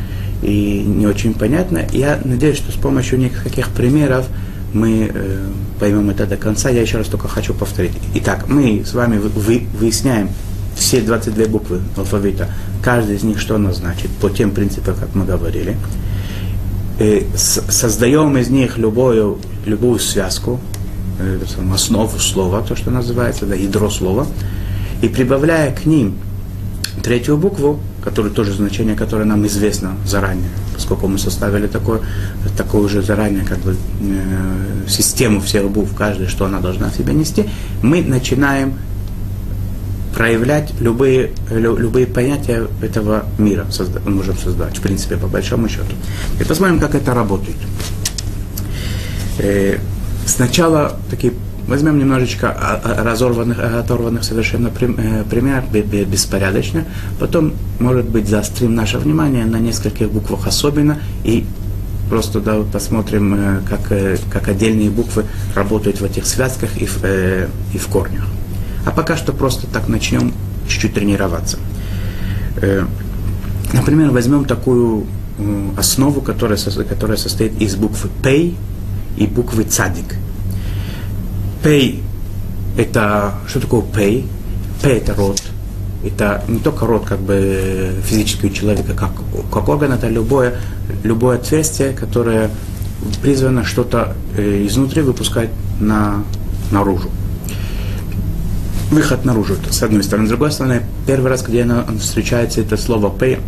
и 0.42 0.82
не 0.86 1.06
очень 1.06 1.34
понятно. 1.34 1.82
Я 1.92 2.18
надеюсь, 2.24 2.56
что 2.56 2.72
с 2.72 2.76
помощью 2.76 3.18
нескольких 3.18 3.68
примеров 3.68 4.26
мы 4.72 5.10
э, 5.12 5.46
поймем 5.78 6.10
это 6.10 6.26
до 6.26 6.36
конца. 6.36 6.70
Я 6.70 6.80
еще 6.80 6.98
раз 6.98 7.08
только 7.08 7.28
хочу 7.28 7.54
повторить. 7.54 7.92
Итак, 8.14 8.46
мы 8.48 8.84
с 8.84 8.94
вами 8.94 9.18
вы, 9.18 9.62
выясняем 9.78 10.30
все 10.74 11.00
22 11.00 11.46
буквы 11.46 11.80
алфавита, 11.96 12.48
каждый 12.82 13.16
из 13.16 13.22
них 13.22 13.40
что 13.40 13.56
она 13.56 13.72
значит, 13.72 14.10
по 14.20 14.30
тем 14.30 14.50
принципам, 14.52 14.94
как 14.94 15.14
мы 15.14 15.24
говорили? 15.24 15.76
Э, 16.98 17.22
создаем 17.34 18.36
из 18.36 18.50
них 18.50 18.76
любую, 18.78 19.38
любую 19.64 19.98
связку, 19.98 20.60
э, 21.18 21.38
основу 21.72 22.18
слова, 22.18 22.62
то, 22.62 22.76
что 22.76 22.90
называется, 22.90 23.46
да, 23.46 23.54
ядро 23.54 23.90
слова, 23.90 24.26
и 25.02 25.08
прибавляя 25.08 25.74
к 25.74 25.86
ним 25.86 26.18
третью 27.02 27.38
букву, 27.38 27.80
которая 28.04 28.32
тоже 28.32 28.52
значение, 28.52 28.96
которое 28.96 29.24
нам 29.24 29.46
известно 29.46 29.96
заранее, 30.06 30.50
поскольку 30.74 31.08
мы 31.08 31.18
составили 31.18 31.66
такое, 31.66 32.00
такую 32.56 32.88
же 32.88 33.02
заранее 33.02 33.44
как 33.44 33.58
бы, 33.60 33.76
э, 34.00 34.88
систему 34.88 35.40
всех 35.40 35.70
букв, 35.70 35.94
каждой, 35.94 36.26
что 36.26 36.46
она 36.46 36.60
должна 36.60 36.90
в 36.90 36.94
себе 36.94 37.14
нести, 37.14 37.46
мы 37.82 38.02
начинаем 38.02 38.74
проявлять 40.14 40.72
любые, 40.80 41.30
любые 41.50 42.06
понятия 42.06 42.66
этого 42.82 43.24
мира, 43.38 43.66
созда, 43.70 44.00
можем 44.08 44.36
создать, 44.36 44.78
в 44.78 44.82
принципе, 44.82 45.16
по 45.16 45.26
большому 45.26 45.68
счету. 45.68 45.94
И 46.40 46.44
посмотрим, 46.44 46.78
как 46.78 46.94
это 46.94 47.14
работает. 47.14 47.56
Э, 49.38 49.78
сначала 50.26 50.96
такие 51.08 51.32
возьмем 51.66 51.98
немножечко 51.98 52.80
разорванных, 52.84 53.58
оторванных 53.58 54.24
совершенно 54.24 54.68
э, 54.68 55.24
пример, 55.30 55.64
беспорядочно, 55.70 56.84
потом, 57.18 57.52
может 57.78 58.08
быть, 58.08 58.28
заострим 58.28 58.74
наше 58.74 58.98
внимание 58.98 59.44
на 59.44 59.58
нескольких 59.58 60.10
буквах 60.10 60.46
особенно, 60.46 60.98
и 61.22 61.46
просто 62.08 62.40
да, 62.40 62.60
посмотрим, 62.72 63.34
э, 63.34 63.60
как, 63.68 63.92
как 64.30 64.48
отдельные 64.48 64.90
буквы 64.90 65.24
работают 65.54 66.00
в 66.00 66.04
этих 66.04 66.26
связках 66.26 66.76
и 66.76 66.86
в, 66.86 67.04
и 67.72 67.78
в 67.78 67.86
корнях. 67.86 68.24
А 68.84 68.90
пока 68.90 69.16
что 69.16 69.32
просто 69.32 69.66
так 69.66 69.88
начнем 69.88 70.32
чуть-чуть 70.68 70.94
тренироваться. 70.94 71.58
Э, 72.56 72.84
например, 73.72 74.10
возьмем 74.10 74.44
такую 74.44 75.06
основу, 75.76 76.20
которая, 76.20 76.58
которая 76.88 77.16
состоит 77.16 77.60
из 77.60 77.74
буквы 77.76 78.10
«пей» 78.22 78.56
и 79.16 79.26
буквы 79.26 79.64
«цадик». 79.64 80.16
«Пей»– 81.62 82.02
это 82.78 83.34
что 83.48 83.60
такое 83.60 83.82
«пей»? 83.82 84.26
«Пей»– 84.82 84.92
это 84.98 85.14
род. 85.14 85.42
Это 86.04 86.42
не 86.48 86.58
только 86.58 86.86
род 86.86 87.04
как 87.06 87.20
бы 87.20 87.92
физического 88.04 88.50
человека, 88.50 88.94
как, 88.94 89.10
как 89.52 89.68
орган, 89.68 89.92
это 89.92 90.08
любое, 90.08 90.54
любое 91.02 91.36
отверстие, 91.36 91.92
которое 91.92 92.50
призвано 93.22 93.64
что-то 93.64 94.14
э, 94.36 94.66
изнутри 94.66 95.02
выпускать 95.02 95.50
на, 95.78 96.24
наружу 96.70 97.10
выход 98.90 99.24
наружу, 99.24 99.56
с 99.70 99.82
одной 99.82 100.02
стороны. 100.02 100.26
С 100.26 100.30
другой 100.30 100.52
стороны, 100.52 100.82
первый 101.06 101.30
раз, 101.30 101.42
где 101.42 101.62
она 101.62 101.84
встречается 102.00 102.60
это 102.60 102.76
слово 102.76 103.10
«пей», 103.10 103.38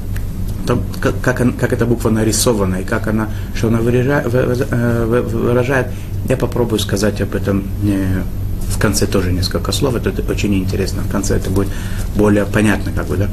то, 0.66 0.80
как, 1.00 1.20
как, 1.20 1.56
как 1.58 1.72
эта 1.72 1.86
буква 1.86 2.10
нарисована 2.10 2.76
и 2.76 2.84
как 2.84 3.08
она, 3.08 3.28
что 3.54 3.68
она 3.68 3.78
выражает, 3.78 4.26
выражает, 4.32 5.88
я 6.28 6.36
попробую 6.36 6.78
сказать 6.78 7.20
об 7.20 7.34
этом 7.34 7.64
не, 7.82 8.22
в 8.68 8.78
конце 8.78 9.06
тоже 9.06 9.32
несколько 9.32 9.72
слов, 9.72 9.96
это 9.96 10.12
очень 10.30 10.54
интересно, 10.54 11.02
в 11.02 11.10
конце 11.10 11.36
это 11.36 11.50
будет 11.50 11.68
более 12.14 12.46
понятно, 12.46 12.92
как 12.92 13.06
бы, 13.06 13.16
да. 13.16 13.28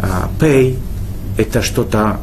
А, 0.00 0.30
pay– 0.40 0.76
это 1.38 1.62
что-то, 1.62 2.18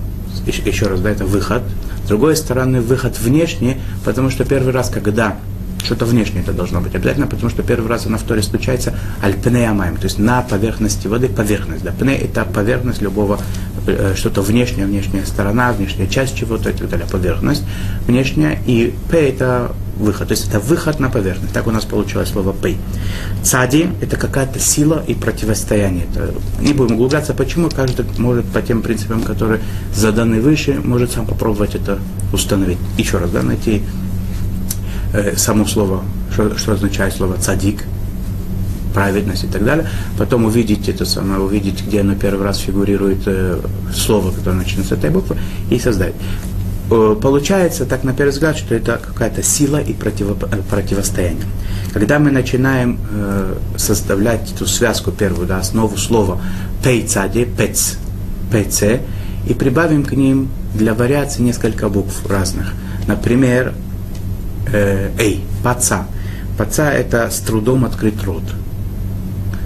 еще 0.46 0.88
раз, 0.88 1.00
да, 1.00 1.10
это 1.10 1.25
выход. 1.25 1.63
С 2.03 2.08
другой 2.10 2.36
стороны, 2.36 2.81
выход 2.81 3.17
внешний, 3.19 3.77
потому 4.03 4.29
что 4.29 4.43
первый 4.43 4.74
раз, 4.74 4.89
когда 4.89 5.38
что-то 5.83 6.05
внешнее 6.05 6.43
это 6.43 6.53
должно 6.53 6.81
быть 6.81 6.95
обязательно, 6.95 7.27
потому 7.27 7.50
что 7.50 7.63
первый 7.63 7.88
раз 7.88 8.05
она 8.05 8.17
в 8.17 8.24
Торе 8.24 8.41
случается 8.41 8.93
альпнеямаем, 9.21 9.98
то 9.98 10.05
есть 10.05 10.19
на 10.19 10.41
поверхности 10.41 11.07
воды, 11.07 11.27
поверхность. 11.27 11.83
Да. 11.83 11.91
Пне– 11.91 12.17
это 12.17 12.45
поверхность 12.45 13.01
любого, 13.01 13.39
э, 13.88 14.13
что-то 14.15 14.41
внешнее, 14.41 14.86
внешняя 14.86 15.25
сторона, 15.25 15.71
внешняя 15.71 16.07
часть 16.07 16.36
чего-то 16.36 16.69
и 16.69 16.74
так 16.74 16.89
далее, 16.89 17.07
поверхность 17.09 17.63
внешняя. 18.07 18.59
И 18.65 18.93
п– 19.09 19.17
это 19.29 19.71
выход. 19.98 20.29
То 20.29 20.33
есть 20.33 20.48
это 20.48 20.59
выход 20.59 21.00
на 21.00 21.09
поверхность. 21.09 21.53
Так 21.53 21.67
у 21.67 21.71
нас 21.71 21.86
получилось 21.86 22.29
слово 22.29 22.53
пей. 22.53 22.77
Цади– 23.43 23.89
это 24.01 24.17
какая-то 24.17 24.59
сила 24.59 25.03
и 25.05 25.13
противостояние. 25.13 26.05
Это, 26.12 26.33
не 26.62 26.74
будем 26.74 26.95
углубляться, 26.95 27.33
почему. 27.33 27.69
Каждый 27.69 28.05
может 28.17 28.45
по 28.45 28.62
тем 28.62 28.81
принципам, 28.81 29.21
которые 29.24 29.62
заданы 29.93 30.41
выше, 30.41 30.79
может 30.83 31.12
сам 31.12 31.25
попробовать 31.25 31.75
это 31.75 32.00
установить. 32.33 32.77
Еще 32.98 33.17
раз, 33.17 33.29
да, 33.31 33.41
найти 33.41 33.83
э, 35.13 35.36
само 35.38 35.66
слово, 35.66 36.04
что, 36.32 36.58
что 36.58 36.74
означает 36.74 37.13
слово 37.13 37.38
цадик, 37.38 37.84
праведность 38.94 39.44
и 39.44 39.48
так 39.48 39.63
далее. 39.63 39.88
Потом 40.18 40.46
увидеть 40.46 40.89
это 40.89 41.06
самое, 41.06 41.39
увидеть, 41.39 41.86
где 41.86 42.01
оно 42.01 42.16
первый 42.16 42.44
раз 42.44 42.58
фигурирует 42.58 43.22
э, 43.25 43.60
слово, 43.94 44.32
которое 44.32 44.58
начинается 44.58 44.96
с 44.96 44.98
этой 44.98 45.10
буквы, 45.10 45.38
и 45.70 45.80
создать. 45.80 46.13
Э, 46.92 47.16
получается, 47.22 47.86
так 47.86 48.04
на 48.04 48.13
первый 48.13 48.32
взгляд, 48.32 48.58
что 48.58 48.74
это 48.74 49.00
какая-то 49.04 49.44
сила 49.44 49.78
и 49.78 49.94
противо, 49.94 50.38
э, 50.51 50.62
противостояние. 50.70 51.46
Когда 51.94 52.20
мы 52.20 52.32
начинаем 52.32 53.00
э, 53.12 53.56
составлять 53.78 54.51
эту 54.51 54.66
связку 54.66 55.12
первую, 55.12 55.48
да, 55.48 55.60
основу 55.60 55.98
слова 55.98 56.42
пейцади, 56.84 57.46
пец, 57.46 57.98
пц, 58.51 58.84
и 59.48 59.54
прибавим 59.54 60.04
к 60.04 60.13
ним 60.13 60.50
для 60.74 60.94
вариации 60.94 61.42
несколько 61.44 61.89
букв 61.89 62.28
разных. 62.30 62.74
Например, 63.08 63.74
э, 64.68 65.12
эй, 65.18 65.44
паца. 65.63 66.06
Паца– 66.58 66.92
это 66.92 67.30
с 67.30 67.39
трудом 67.39 67.86
открыть 67.86 68.24
рот. 68.24 68.44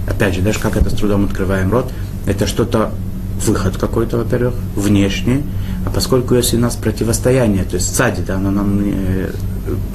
Опять 0.08 0.34
же, 0.34 0.42
даже 0.42 0.58
как 0.58 0.76
это 0.76 0.90
с 0.90 0.94
трудом 0.94 1.24
открываем 1.24 1.72
рот, 1.72 1.90
это 2.26 2.46
что-то, 2.46 2.92
выход 3.40 3.76
какой-то, 3.76 4.18
во-первых, 4.18 4.54
внешний, 4.76 5.42
а 5.84 5.90
поскольку 5.90 6.34
если 6.34 6.56
у 6.56 6.60
нас 6.60 6.76
противостояние, 6.76 7.64
то 7.64 7.76
есть 7.76 7.94
сзади, 7.94 8.22
да, 8.22 8.36
оно 8.36 8.50
нам 8.50 8.82
не, 8.82 9.26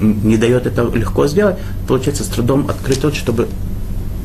не 0.01 0.38
дает 0.38 0.65
это 0.65 0.84
легко 0.94 1.27
сделать, 1.27 1.58
получается 1.88 2.24
с 2.24 2.27
трудом 2.27 2.68
открыть 2.70 3.03
рот, 3.03 3.15
чтобы 3.15 3.48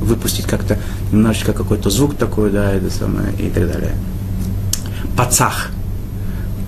выпустить 0.01 0.47
как-то 0.47 0.79
немножечко 1.13 1.53
какой-то 1.53 1.91
звук 1.91 2.17
такой, 2.17 2.51
да, 2.51 2.73
это 2.73 2.91
самое, 2.91 3.33
и 3.39 3.49
так 3.51 3.71
далее. 3.71 3.93
Пацах. 5.17 5.71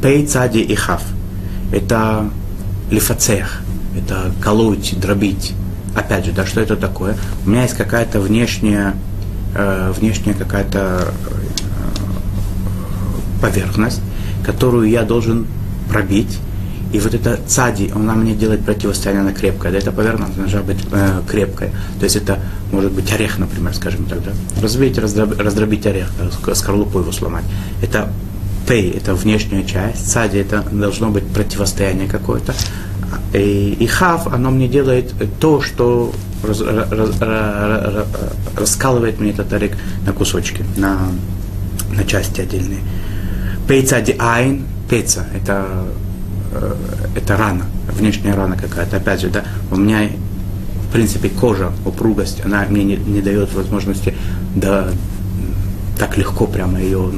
Пей, 0.00 0.26
цади 0.26 0.58
и 0.58 0.74
хав. 0.74 1.02
Это 1.72 2.30
лифацех. 2.90 3.60
Это 3.96 4.32
колоть, 4.42 4.98
дробить. 5.00 5.54
Опять 5.94 6.26
же, 6.26 6.32
да, 6.32 6.44
что 6.44 6.60
это 6.60 6.76
такое? 6.76 7.16
У 7.44 7.50
меня 7.50 7.62
есть 7.62 7.74
какая-то 7.74 8.20
внешняя, 8.20 8.94
э, 9.54 9.92
внешняя 9.96 10.34
какая-то 10.34 11.08
э, 11.08 11.36
поверхность, 13.40 14.00
которую 14.44 14.88
я 14.88 15.02
должен 15.02 15.46
пробить. 15.88 16.38
И 16.92 17.00
вот 17.00 17.14
это 17.14 17.38
цади, 17.46 17.90
она 17.94 18.14
мне 18.14 18.34
делает 18.34 18.64
противостояние, 18.64 19.22
она 19.22 19.32
крепкая. 19.32 19.72
Да, 19.72 19.78
эта 19.78 19.90
поверхность 19.90 20.36
должна 20.36 20.60
быть 20.62 20.78
э, 20.92 21.22
крепкая. 21.28 21.70
То 21.98 22.04
есть 22.04 22.16
это 22.16 22.38
может 22.70 22.92
быть 22.92 23.10
орех, 23.12 23.38
например, 23.38 23.74
скажем 23.74 24.04
так. 24.04 24.22
Да? 24.22 24.30
Разбить, 24.60 24.98
раздробить, 24.98 25.38
раздробить 25.38 25.86
орех, 25.86 26.08
да, 26.18 26.54
скорлупу 26.54 27.00
его 27.00 27.12
сломать. 27.12 27.44
Это 27.82 28.12
пей, 28.68 28.90
это 28.90 29.14
внешняя 29.14 29.64
часть. 29.64 30.10
Цади, 30.10 30.38
это 30.38 30.62
должно 30.70 31.10
быть 31.10 31.26
противостояние 31.26 32.08
какое-то. 32.08 32.54
И, 33.32 33.86
хав, 33.86 34.26
оно 34.26 34.50
мне 34.50 34.68
делает 34.68 35.14
то, 35.40 35.60
что 35.60 36.12
раз, 36.42 36.60
раз, 36.60 37.20
раз, 37.20 38.06
раскалывает 38.56 39.20
мне 39.20 39.30
этот 39.30 39.52
орех 39.52 39.72
на 40.06 40.12
кусочки, 40.12 40.64
на, 40.76 40.98
на 41.92 42.04
части 42.04 42.40
отдельные. 42.40 42.80
Пейца 43.68 44.00
ди 44.00 44.14
айн, 44.18 44.64
пейца, 44.88 45.26
это, 45.34 45.66
э, 46.52 46.74
это 47.16 47.36
рана, 47.36 47.64
внешняя 47.92 48.34
рана 48.34 48.56
какая-то. 48.56 48.96
Опять 48.96 49.20
же, 49.20 49.28
да, 49.28 49.44
у 49.70 49.76
меня, 49.76 50.08
в 50.88 50.92
принципе, 50.92 51.28
кожа, 51.28 51.72
упругость, 51.84 52.44
она 52.44 52.64
мне 52.68 52.84
не, 52.84 52.96
не 52.96 53.20
дает 53.20 53.52
возможности 53.52 54.14
да, 54.54 54.88
так 55.98 56.16
легко 56.16 56.46
прямо 56.46 56.80
ее 56.80 57.10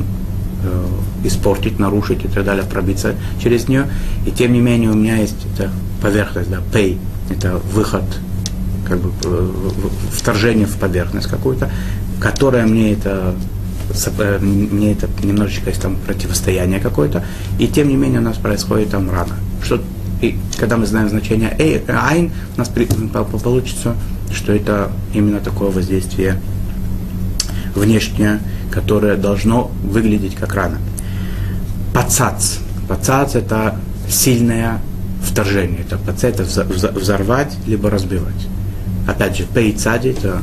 э, 0.65 0.87
испортить, 1.25 1.79
нарушить 1.79 2.25
и 2.25 2.29
так 2.29 2.45
далее, 2.45 2.65
пробиться 2.65 3.15
через 3.43 3.69
нее. 3.69 3.87
И 4.27 4.31
тем 4.31 4.53
не 4.53 4.61
менее 4.61 4.91
у 4.91 4.95
меня 4.95 5.17
есть 5.17 5.37
эта 5.55 5.71
поверхность, 6.03 6.51
да, 6.51 6.59
pay, 6.73 6.99
это 7.31 7.61
выход, 7.73 8.05
как 8.87 8.99
бы 9.01 9.13
э, 9.25 9.51
вторжение 10.13 10.67
в 10.67 10.77
поверхность 10.77 11.29
какую-то, 11.29 11.71
которая 12.21 12.67
мне 12.67 12.93
это 12.93 13.35
мне 14.41 14.93
это 14.93 15.09
немножечко 15.23 15.71
есть 15.71 15.81
там 15.81 15.97
противостояние 15.97 16.81
какое-то, 16.81 17.25
и 17.59 17.67
тем 17.67 17.89
не 17.89 17.97
менее 17.97 18.21
у 18.21 18.23
нас 18.23 18.37
происходит 18.37 18.91
там 18.91 19.11
рана. 19.11 19.37
Что, 19.63 19.81
и 20.21 20.39
когда 20.59 20.77
мы 20.77 20.87
знаем 20.87 21.09
значение 21.09 21.55
эй, 21.59 21.83
айн, 21.89 22.31
у 22.55 22.59
нас 22.59 22.69
при, 22.69 22.85
получится, 22.85 23.95
что 24.33 24.53
это 24.53 24.91
именно 25.15 25.41
такое 25.41 25.71
воздействие 25.71 26.41
внешнее, 27.75 28.41
которое 28.71 29.17
должно 29.17 29.71
выглядеть 29.85 30.35
как 30.35 30.55
рана. 30.55 30.79
Пацац. 31.95 32.59
Пацац– 32.89 33.35
это 33.35 33.77
сильное 34.09 34.81
вторжение. 35.29 35.81
Это 35.81 35.99
это 36.27 36.45
взорвать, 36.45 37.57
либо 37.67 37.91
разбивать. 37.91 38.47
Опять 39.07 39.39
же, 39.39 39.45
пейцади– 39.45 40.09
это 40.19 40.43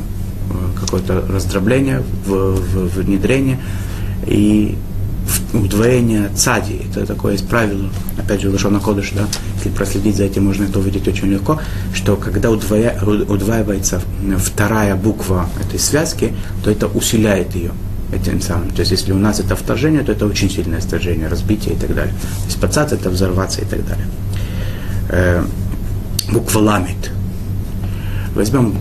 какое-то 0.80 1.24
раздробление, 1.28 2.02
в, 2.26 2.56
в, 2.56 2.98
внедрение 2.98 3.58
и 4.26 4.76
удвоение 5.52 6.30
цади. 6.36 6.80
Это 6.90 7.06
такое 7.06 7.32
есть 7.32 7.48
правило, 7.48 7.90
опять 8.18 8.40
же, 8.40 8.50
Лошона 8.50 8.80
Кодыш, 8.80 9.12
да, 9.12 9.26
если 9.56 9.70
проследить 9.70 10.16
за 10.16 10.24
этим, 10.24 10.44
можно 10.44 10.64
это 10.64 10.78
увидеть 10.78 11.08
очень 11.08 11.28
легко, 11.28 11.60
что 11.94 12.16
когда 12.16 12.50
удвоя, 12.50 12.98
удваивается 13.02 14.00
вторая 14.38 14.94
буква 14.94 15.48
этой 15.60 15.78
связки, 15.78 16.32
то 16.62 16.70
это 16.70 16.86
усиляет 16.86 17.54
ее 17.54 17.72
этим 18.12 18.40
самым. 18.40 18.70
То 18.70 18.80
есть, 18.80 18.92
если 18.92 19.12
у 19.12 19.18
нас 19.18 19.40
это 19.40 19.56
вторжение, 19.56 20.02
то 20.02 20.12
это 20.12 20.26
очень 20.26 20.48
сильное 20.48 20.80
вторжение, 20.80 21.26
разбитие 21.28 21.74
и 21.74 21.78
так 21.78 21.94
далее. 21.94 22.14
То 22.14 22.46
есть, 22.46 22.60
пацац 22.60 22.92
это 22.92 23.10
взорваться 23.10 23.62
и 23.62 23.64
так 23.64 23.84
далее. 23.84 24.06
Э, 25.08 25.44
буква 26.32 26.58
ламит. 26.58 27.12
Возьмем 28.34 28.74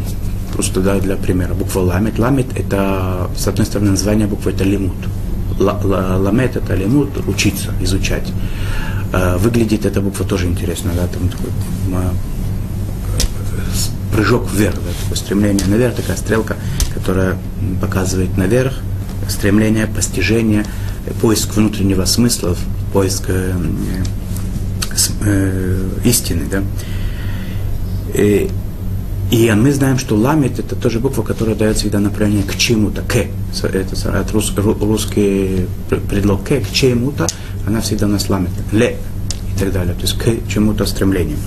просто 0.54 0.82
да, 0.82 1.00
для 1.00 1.16
примера. 1.16 1.54
Буква 1.54 1.80
ламет. 1.80 2.20
Ламет 2.20 2.48
это, 2.58 3.30
с 3.38 3.48
одной 3.48 3.66
стороны, 3.66 3.92
название 3.92 4.28
буквы 4.28 4.52
это 4.52 4.64
лимут. 4.64 4.98
Ламет 5.60 6.56
это 6.56 6.76
лимут, 6.76 7.10
учиться, 7.28 7.72
изучать. 7.82 8.32
Э, 9.14 9.38
выглядит 9.38 9.86
эта 9.86 10.02
буква 10.02 10.26
тоже 10.26 10.48
интересно, 10.48 10.92
да, 10.96 11.08
там 11.08 11.30
такой 11.30 11.52
прыжок 14.16 14.50
вверх, 14.52 14.76
да, 14.76 14.92
такое 15.04 15.18
стремление 15.18 15.68
наверх, 15.68 15.96
такая 15.96 16.16
стрелка, 16.16 16.56
которая 16.94 17.38
показывает 17.82 18.38
наверх, 18.38 18.74
стремление, 19.28 19.88
постижение, 19.88 20.66
поиск 21.22 21.56
внутреннего 21.56 22.06
смысла, 22.06 22.56
поиск 22.94 23.30
э, 25.26 25.82
э, 26.04 26.08
истины, 26.08 26.44
да. 26.50 26.64
И 28.14 28.50
и 29.32 29.52
мы 29.56 29.74
знаем, 29.74 29.98
что 29.98 30.16
ламит 30.16 30.60
это 30.60 30.76
тоже 30.76 31.00
буква, 31.00 31.24
которая 31.24 31.56
дает 31.56 31.78
всегда 31.78 32.00
направление 32.00 32.44
к 32.44 32.56
чему-то, 32.56 33.02
к. 33.02 33.16
Это 33.64 34.20
от 34.20 34.32
рус, 34.32 34.54
русский 34.56 35.66
предлог 36.10 36.44
к, 36.44 36.60
к 36.60 36.72
чему-то, 36.72 37.26
она 37.66 37.82
всегда 37.82 38.06
у 38.06 38.10
нас 38.10 38.30
ламит. 38.30 38.52
Ле 38.72 38.98
и 39.56 39.60
так 39.60 39.72
далее. 39.72 39.96
То 39.96 40.02
есть 40.02 40.18
к 40.18 40.48
чему-то 40.48 40.86
стремлению. 40.86 41.38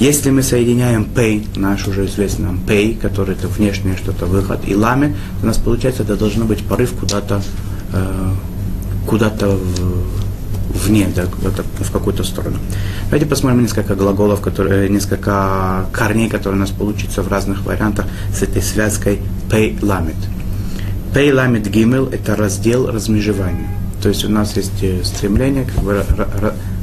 Если 0.00 0.30
мы 0.30 0.42
соединяем 0.42 1.06
пей, 1.06 1.48
наш 1.56 1.88
уже 1.88 2.06
известный 2.06 2.44
нам 2.44 2.60
пей, 2.60 2.94
который 2.94 3.34
это 3.34 3.48
внешнее 3.48 3.96
что-то, 3.96 4.26
выход, 4.26 4.60
и 4.66 4.74
то 4.74 5.16
у 5.42 5.46
нас 5.46 5.56
получается, 5.56 6.04
это 6.04 6.16
должно 6.16 6.44
быть 6.44 6.62
порыв 6.62 6.92
куда-то 6.92 7.42
э, 7.92 8.32
куда-то 9.06 9.48
в, 9.48 10.27
вне, 10.68 11.08
да, 11.14 11.24
в 11.24 11.92
какую-то 11.92 12.24
сторону. 12.24 12.58
Давайте 13.04 13.26
посмотрим 13.26 13.62
несколько 13.62 13.94
глаголов, 13.94 14.40
которые, 14.40 14.88
несколько 14.88 15.86
корней, 15.92 16.28
которые 16.28 16.58
у 16.58 16.60
нас 16.60 16.70
получится 16.70 17.22
в 17.22 17.28
разных 17.28 17.64
вариантах 17.64 18.06
с 18.34 18.42
этой 18.42 18.62
связкой 18.62 19.20
pay 19.50 19.78
lamit. 19.80 20.16
Pay 21.14 21.32
lamit 21.32 21.70
gimel– 21.70 22.10
это 22.12 22.36
раздел 22.36 22.90
размежевания. 22.90 23.68
То 24.02 24.08
есть 24.08 24.24
у 24.24 24.28
нас 24.28 24.56
есть 24.56 24.82
э, 24.82 25.02
стремление, 25.02 25.64
как 25.64 25.82
бы 25.82 26.04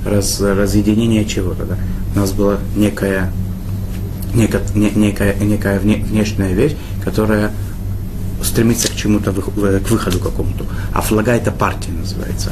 раз, 0.06 0.42
разъединение 0.42 1.26
чего-то. 1.26 1.66
Да? 1.66 1.78
У 2.16 2.20
нас 2.20 2.32
была 2.32 2.58
некая, 2.76 3.32
некая, 4.34 4.62
некая, 4.74 5.36
некая 5.40 5.80
внешняя 5.80 6.54
вещь, 6.54 6.76
которая 7.04 7.52
стремится 8.44 8.90
к 8.90 8.96
чему-то, 8.96 9.32
к 9.32 9.90
выходу 9.90 10.20
какому-то. 10.20 10.66
А 10.92 11.02
флага 11.02 11.34
это 11.34 11.52
партия 11.52 11.92
называется. 11.92 12.52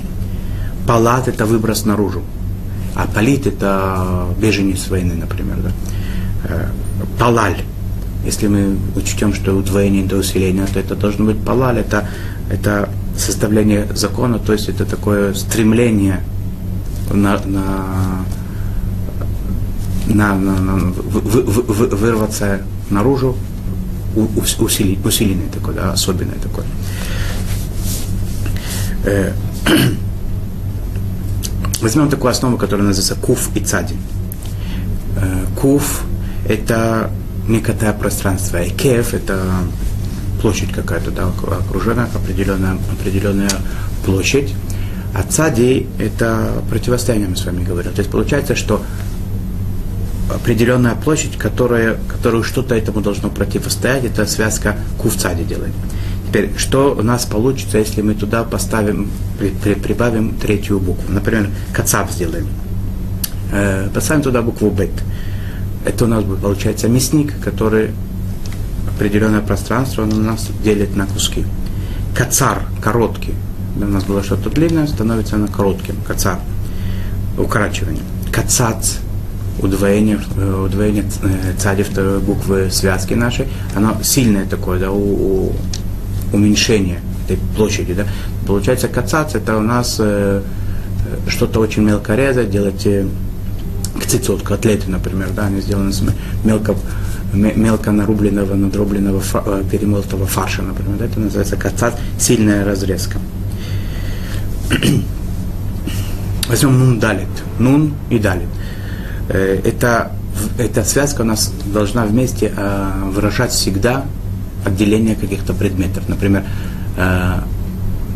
Палат– 0.88 1.28
это 1.30 1.46
выброс 1.46 1.86
наружу. 1.86 2.22
А 2.96 3.08
палит– 3.08 3.48
это 3.48 4.28
беженец 4.40 4.88
войны, 4.88 5.16
например. 5.16 5.58
Да? 5.64 5.72
Э, 6.46 6.68
палаль. 7.20 7.62
Если 8.26 8.48
мы 8.48 8.78
учтем, 8.96 9.34
что 9.34 9.54
удвоение 9.54 10.06
это 10.06 10.18
усиление, 10.18 10.66
то 10.66 10.80
это 10.80 10.96
должно 10.96 11.26
быть 11.26 11.44
палаль. 11.44 11.80
Это, 11.80 12.08
это 12.50 12.90
составление 13.18 13.88
закона, 13.96 14.40
то 14.40 14.54
есть 14.54 14.70
это 14.70 14.86
такое 14.86 15.34
стремление 15.34 16.24
на, 17.12 17.40
на 17.46 18.26
на, 20.08 20.36
на, 20.36 20.60
на, 20.60 20.76
в, 20.76 21.20
в, 21.20 21.72
в, 21.72 21.96
вырваться 21.96 22.62
наружу, 22.90 23.38
усили, 24.60 25.00
усиленный 25.04 25.48
такой, 25.48 25.76
да, 25.76 25.94
особенный 25.94 26.36
такой. 26.42 26.66
Возьмем 31.82 32.10
такую 32.10 32.32
основу, 32.32 32.58
которая 32.58 32.88
называется 32.88 33.16
куф 33.16 33.50
и 33.56 33.60
цади. 33.60 33.96
Э, 35.18 35.46
куф– 35.60 36.04
это 36.48 37.12
некое 37.48 37.94
пространство, 37.94 38.62
и 38.62 38.70
кеф– 38.70 39.14
это 39.16 39.40
площадь 40.42 40.72
какая-то, 40.72 41.12
да, 41.12 41.28
окружена 41.28 42.08
определенная, 42.14 42.78
определенная 42.92 43.52
площадь. 44.06 44.54
А 45.14 45.24
цади– 45.24 45.88
это 46.00 46.64
противостояние, 46.70 47.30
мы 47.30 47.36
с 47.36 47.46
вами 47.46 47.64
говорим. 47.64 47.94
То 47.94 48.00
есть 48.00 48.12
получается, 48.12 48.56
что 48.56 48.82
определенная 50.34 50.96
площадь, 50.96 51.38
которая, 51.38 51.98
которую 52.08 52.44
что-то 52.44 52.76
этому 52.76 53.02
должно 53.02 53.30
противостоять, 53.30 54.06
это 54.06 54.26
связка 54.26 54.76
кувцади 54.98 55.44
делает. 55.44 55.74
Теперь, 56.34 56.50
что 56.58 56.96
у 56.98 57.04
нас 57.04 57.26
получится, 57.26 57.78
если 57.78 58.02
мы 58.02 58.16
туда 58.16 58.44
поставим, 58.44 59.12
при, 59.38 59.50
при, 59.50 59.76
прибавим 59.76 60.34
третью 60.34 60.80
букву? 60.80 61.04
Например, 61.08 61.48
кацап 61.72 62.10
сделаем. 62.10 62.48
Э, 63.52 63.88
поставим 63.94 64.24
туда 64.24 64.42
букву 64.42 64.72
бет. 64.72 64.90
Это 65.86 66.06
у 66.06 66.08
нас 66.08 66.24
будет, 66.24 66.40
получается, 66.40 66.90
мясник, 66.90 67.40
который 67.40 67.92
определенное 68.96 69.42
пространство, 69.42 70.02
он 70.02 70.14
у 70.14 70.22
нас 70.22 70.50
делит 70.64 70.96
на 70.96 71.06
куски. 71.06 71.46
Кацар, 72.18 72.64
короткий. 72.82 73.36
У 73.76 73.86
нас 73.86 74.04
было 74.04 74.24
что-то 74.24 74.50
длинное, 74.50 74.88
становится 74.88 75.38
на 75.38 75.48
коротким. 75.48 75.98
Кацар. 76.08 76.40
Укорачивание. 77.38 78.02
Кацац, 78.32 78.96
удвоение, 79.60 80.20
э, 80.36 80.64
удвоение 80.66 81.06
э, 81.22 81.54
цади 81.60 81.86
буквы 82.26 82.72
связки 82.72 83.14
нашей, 83.14 83.50
оно 83.76 83.96
сильное 84.02 84.48
такое, 84.48 84.80
да, 84.80 84.90
у, 84.90 84.98
у, 84.98 85.54
уменьшение 86.34 87.00
этой 87.26 87.40
площади, 87.56 87.94
да. 87.94 88.06
Получается, 88.46 88.88
кацац 88.88 89.36
это 89.36 89.58
у 89.58 89.62
нас 89.62 89.98
э, 90.00 90.42
э 91.06 91.30
что-то 91.30 91.60
очень 91.60 91.84
мелкорезать, 91.84 92.50
делать 92.50 92.86
э, 92.86 93.08
кцицот, 94.02 94.42
котлеты, 94.44 94.90
например, 94.90 95.30
да, 95.36 95.46
они 95.46 95.62
сделаны 95.62 95.90
из 95.92 96.02
мелко, 96.44 96.76
мелко 97.34 97.92
нарубленного, 97.92 98.56
надробленного, 98.56 99.22
перемолотого 99.72 100.26
фарша, 100.26 100.62
например, 100.62 100.98
да, 100.98 101.06
это 101.06 101.20
называется 101.20 101.56
кацац, 101.56 101.94
сильная 102.20 102.66
разрезка. 102.66 103.20
Возьмем 106.50 106.78
нун 106.78 107.00
далит, 107.00 107.28
нун 107.60 107.94
и 108.10 108.20
далит. 108.20 108.50
Э, 109.30 109.60
это, 109.64 110.12
эта 110.58 110.84
связка 110.84 111.22
у 111.22 111.26
нас 111.26 111.52
должна 111.66 112.06
вместе 112.06 112.52
э, 112.56 112.92
выражать 113.12 113.52
всегда 113.52 114.06
отделение 114.66 115.16
каких-то 115.16 115.54
предметов. 115.54 116.08
Например, 116.08 116.44
э, 116.98 117.40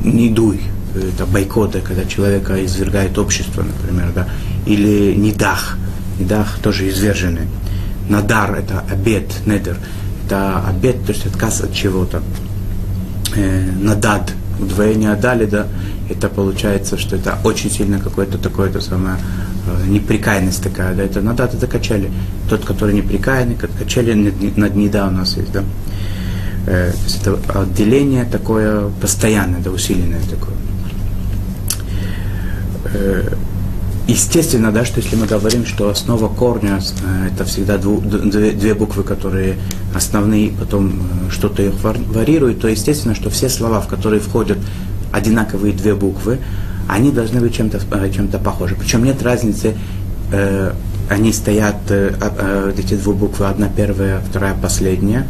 не 0.04 0.30
дуй, 0.30 0.62
это 0.96 1.26
бойкоты, 1.26 1.82
когда 1.82 2.06
человека 2.06 2.64
извергает 2.66 3.18
общество, 3.18 3.64
например, 3.64 4.12
да, 4.14 4.28
или 4.66 5.14
недах, 5.16 5.78
недах 6.20 6.60
тоже 6.62 6.90
изверженный. 6.90 7.48
Надар– 8.10 8.56
это 8.60 8.84
обед, 8.92 9.32
недер, 9.46 9.78
это 10.26 10.64
обед, 10.68 11.06
то 11.06 11.12
есть 11.12 11.26
отказ 11.26 11.62
от 11.62 11.74
чего-то. 11.74 12.22
Э, 13.36 13.72
надад, 13.80 14.34
удвоение 14.60 15.12
адалида, 15.12 15.68
это 16.10 16.30
получается, 16.30 16.98
что 16.98 17.18
это 17.18 17.38
очень 17.44 17.70
сильно 17.70 18.00
какое-то 18.00 18.38
такое-то 18.38 18.80
самое 18.80 19.18
Э, 19.68 19.86
неприкаянность 19.86 20.64
такая, 20.64 20.96
да, 20.96 21.04
это 21.04 21.22
надо 21.22 21.44
это 21.44 21.68
качали. 21.68 22.10
Тот, 22.50 22.64
который 22.64 22.96
неприкаянный, 22.96 23.56
как 23.56 23.70
качали 23.78 24.14
над, 24.14 24.58
над 24.58 24.76
неда 24.76 25.08
у 25.08 25.12
нас 25.12 25.36
есть, 25.36 25.52
да. 25.52 25.64
Э, 26.68 26.92
то 26.92 27.04
есть 27.06 27.22
это 27.22 27.40
отделение 27.62 28.26
такое 28.26 28.90
постоянное, 29.02 29.62
да, 29.62 29.72
усиленное 29.72 30.22
такое. 30.30 30.56
Э, 32.94 33.30
естественно, 34.08 34.72
да, 34.74 34.84
что 34.84 35.00
если 35.00 35.16
мы 35.16 35.28
говорим, 35.28 35.66
что 35.66 35.90
основа 35.90 36.28
корня 36.28 36.80
э, 37.04 37.30
это 37.34 37.46
всегда 37.46 37.78
дву, 37.78 38.02
две, 38.02 38.52
две 38.52 38.74
буквы, 38.74 39.04
которые 39.04 39.56
основные, 39.96 40.52
потом 40.52 41.02
что-то 41.32 41.64
их 41.64 41.74
варьирует, 41.82 42.60
то 42.60 42.68
естественно, 42.68 43.16
что 43.16 43.30
все 43.30 43.48
слова, 43.48 43.80
в 43.80 43.88
которые 43.88 44.20
входят 44.20 44.58
одинаковые 45.14 45.74
две 45.74 45.96
буквы, 45.96 46.38
они 46.90 47.12
должны 47.12 47.40
быть 47.40 47.56
чем-то 47.56 47.80
чем 48.14 48.28
похожи. 48.28 48.76
Причем 48.76 49.06
нет 49.06 49.24
разницы, 49.24 49.74
э, 50.34 50.74
они 51.10 51.32
стоят, 51.32 51.78
э, 51.90 52.14
э, 52.20 52.74
эти 52.78 52.96
две 52.96 53.14
буквы, 53.14 53.46
одна 53.48 53.70
первая, 53.70 54.20
вторая 54.30 54.54
последняя, 54.62 55.26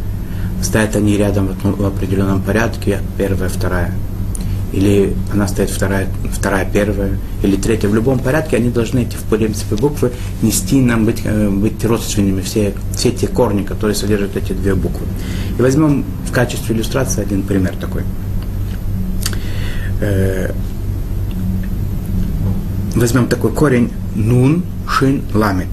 стоят 0.62 0.96
они 0.96 1.16
рядом 1.16 1.48
в, 1.48 1.84
определенном 1.84 2.42
порядке, 2.42 3.00
первая, 3.16 3.48
вторая. 3.48 3.92
Или 4.72 5.14
она 5.32 5.48
стоит 5.48 5.70
вторая, 5.70 6.08
вторая, 6.30 6.68
первая, 6.70 7.18
или 7.42 7.56
третья. 7.56 7.88
В 7.88 7.94
любом 7.94 8.18
порядке 8.18 8.56
они 8.56 8.68
должны, 8.68 9.00
эти, 9.00 9.16
в 9.16 9.22
принципе, 9.24 9.76
буквы 9.76 10.12
нести 10.42 10.80
нам, 10.80 11.06
быть, 11.06 11.22
э, 11.24 11.48
быть 11.48 11.82
родственными, 11.84 12.42
все, 12.42 12.74
все 12.94 13.10
те 13.10 13.28
корни, 13.28 13.62
которые 13.62 13.94
содержат 13.94 14.36
эти 14.36 14.52
две 14.52 14.74
буквы. 14.74 15.06
И 15.58 15.62
возьмем 15.62 16.04
в 16.26 16.32
качестве 16.32 16.76
иллюстрации 16.76 17.22
один 17.22 17.44
пример 17.44 17.76
такой. 17.76 18.02
Э, 20.00 20.52
возьмем 22.94 23.26
такой 23.26 23.52
корень 23.52 23.90
нун, 24.14 24.64
шин, 24.86 25.22
ламит. 25.32 25.68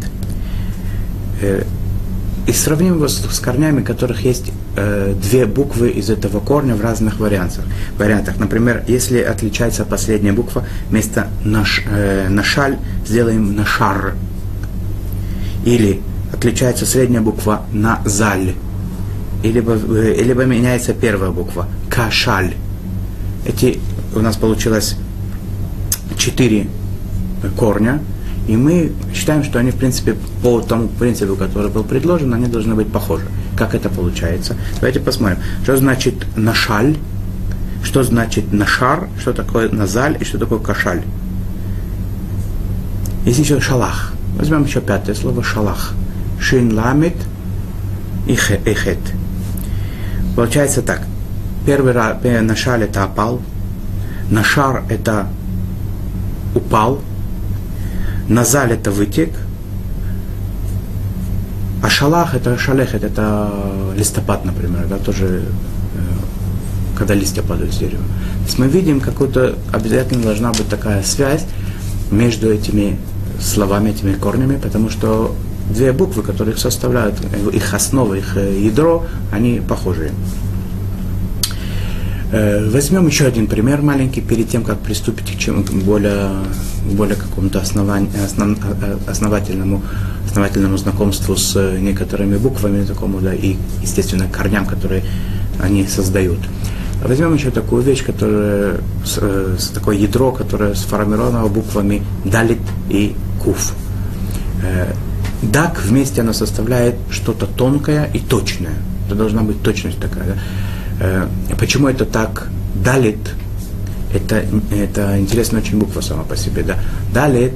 Э, 2.46 2.50
и 2.50 2.54
сравним 2.54 2.96
его 2.96 3.08
с, 3.08 3.20
с 3.20 3.40
корнями, 3.40 3.82
которых 3.82 4.22
есть 4.22 4.52
э, 4.76 5.14
две 5.22 5.46
буквы 5.46 5.90
из 5.90 6.10
этого 6.10 6.40
корня 6.40 6.76
в 6.76 6.82
разных 6.82 7.20
вариантах. 7.20 7.66
вариантах. 7.98 8.38
Например, 8.38 8.84
если 8.88 9.20
отличается 9.20 9.86
последняя 9.86 10.34
буква, 10.34 10.64
вместо 10.90 11.28
наш, 11.44 11.84
э, 11.88 12.28
нашаль 12.30 12.78
сделаем 13.06 13.56
нашар. 13.56 14.16
Или 15.66 16.02
отличается 16.34 16.86
средняя 16.86 17.22
буква 17.22 17.66
на 17.72 18.02
заль. 18.06 18.54
Или, 19.44 19.64
э, 19.66 20.24
либо 20.24 20.46
меняется 20.46 20.94
первая 20.94 21.32
буква 21.32 21.68
кашаль. 21.90 22.54
Эти 23.46 23.80
у 24.16 24.20
нас 24.20 24.38
получилось 24.38 24.96
четыре 26.18 26.68
корня, 27.58 28.00
и 28.48 28.56
мы 28.56 28.92
считаем, 29.14 29.44
что 29.44 29.60
они, 29.60 29.72
в 29.72 29.76
принципе, 29.76 30.16
по 30.44 30.62
тому 30.62 30.88
принципу, 30.88 31.36
который 31.36 31.72
был 31.72 31.84
предложен, 31.84 32.34
они 32.34 32.46
должны 32.46 32.76
быть 32.76 32.92
похожи. 32.92 33.26
Как 33.58 33.74
это 33.74 33.90
получается? 33.90 34.56
Давайте 34.76 35.00
посмотрим. 35.00 35.40
Что 35.64 35.78
значит 35.78 36.14
нашаль? 36.36 36.96
Что 37.84 38.04
значит 38.04 38.54
нашар? 38.54 39.08
Что 39.20 39.34
такое 39.34 39.70
назаль? 39.70 40.18
И 40.20 40.26
что 40.26 40.38
такое 40.38 40.60
кашаль? 40.60 41.02
Есть 43.26 43.40
еще 43.40 43.60
шалах. 43.60 44.14
Возьмем 44.38 44.66
еще 44.66 44.82
пятое 44.82 45.16
слово 45.16 45.44
шалах. 45.44 45.94
Шин 46.40 46.76
ламит 46.76 47.16
и 48.28 48.36
хет. 48.36 49.00
Получается 50.36 50.82
так. 50.84 51.02
Первый 51.66 51.94
раз 51.94 52.18
нашаль 52.42 52.84
это 52.84 53.04
опал. 53.06 53.42
Нашар 54.30 54.84
это 54.90 55.28
упал, 56.54 57.02
Назаль 58.30 58.74
это 58.74 58.92
вытек, 58.92 59.32
а 61.84 61.90
шалах 61.90 62.34
это 62.34 62.58
шалехет, 62.58 63.04
это 63.04 63.52
листопад, 63.96 64.44
например, 64.46 64.88
да, 64.88 64.98
тоже 64.98 65.44
э, 65.44 66.96
когда 66.98 67.14
листья 67.14 67.44
падают 67.44 67.74
с 67.74 67.78
дерева. 67.78 68.02
То 68.02 68.46
есть 68.46 68.58
мы 68.58 68.68
видим 68.68 69.00
какую-то, 69.00 69.56
обязательно 69.72 70.24
должна 70.24 70.52
быть 70.52 70.68
такая 70.68 71.04
связь 71.04 71.46
между 72.10 72.52
этими 72.52 72.98
словами, 73.40 73.92
этими 73.92 74.14
корнями, 74.14 74.58
потому 74.58 74.90
что 74.90 75.36
две 75.70 75.92
буквы, 75.92 76.24
которые 76.24 76.56
их 76.56 76.60
составляют, 76.60 77.16
их 77.54 77.74
основа, 77.74 78.16
их 78.16 78.38
э, 78.38 78.60
ядро, 78.60 79.06
они 79.32 79.62
похожие. 79.68 80.12
Э, 82.32 82.70
возьмем 82.70 83.06
еще 83.08 83.26
один 83.26 83.48
пример 83.48 83.82
маленький, 83.82 84.22
перед 84.22 84.50
тем, 84.50 84.64
как 84.64 84.80
приступить 84.80 85.36
к 85.36 85.40
чему 85.40 85.64
более, 85.86 86.30
более 86.92 87.16
какому-то 87.16 87.60
основ, 87.60 87.88
э, 87.88 88.98
основательному, 89.08 89.84
основательному 90.26 90.78
знакомству 90.78 91.36
с 91.36 91.56
некоторыми 91.80 92.38
буквами, 92.38 92.84
такому, 92.84 93.20
да, 93.20 93.34
и, 93.34 93.56
естественно, 93.82 94.28
корням, 94.28 94.66
которые 94.66 95.04
они 95.62 95.86
создают. 95.88 96.40
Возьмем 97.04 97.36
еще 97.36 97.52
такую 97.52 97.84
вещь, 97.84 98.04
которая, 98.04 98.78
с, 99.06 99.20
э, 99.22 99.56
с 99.60 99.68
такое 99.68 99.96
ядро, 99.96 100.32
которое 100.32 100.74
сформировано 100.74 101.46
буквами 101.48 102.02
далит 102.24 102.62
и 102.90 103.16
куф. 103.44 103.74
Дак 105.44 105.84
вместе 105.84 106.22
она 106.22 106.34
составляет 106.34 106.96
что-то 107.12 107.46
тонкое 107.46 108.10
и 108.14 108.20
точное. 108.20 108.74
Это 109.06 109.16
должна 109.16 109.44
быть 109.44 109.62
точность 109.62 110.00
такая. 110.00 110.24
Да? 110.26 110.34
Э, 111.00 111.28
почему 111.60 111.88
это 111.88 112.06
так? 112.06 112.48
Далит, 112.76 113.18
это, 114.14 114.46
это 114.72 115.20
интересная 115.20 115.62
очень 115.62 115.80
буква 115.80 116.02
сама 116.02 116.24
по 116.24 116.36
себе, 116.36 116.64
да. 116.64 116.78
Далит, 117.14 117.54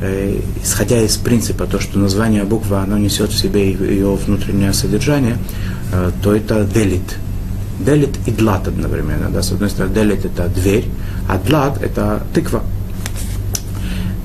э, 0.00 0.40
исходя 0.62 1.00
из 1.00 1.16
принципа, 1.16 1.66
то, 1.66 1.80
что 1.80 1.98
название 1.98 2.44
буквы, 2.44 2.76
оно 2.76 2.98
несет 2.98 3.30
в 3.30 3.38
себе 3.38 3.70
ее 3.70 4.14
внутреннее 4.14 4.72
содержание, 4.72 5.36
э, 5.92 6.10
то 6.22 6.34
это 6.34 6.64
делит. 6.64 7.16
Делит 7.80 8.16
и 8.26 8.30
длат 8.30 8.68
одновременно. 8.68 9.28
Да? 9.30 9.42
С 9.42 9.52
одной 9.52 9.70
стороны, 9.70 9.94
делит 9.94 10.24
это 10.24 10.48
дверь, 10.48 10.86
а 11.28 11.38
длат 11.38 11.80
это 11.82 12.22
тыква. 12.34 12.62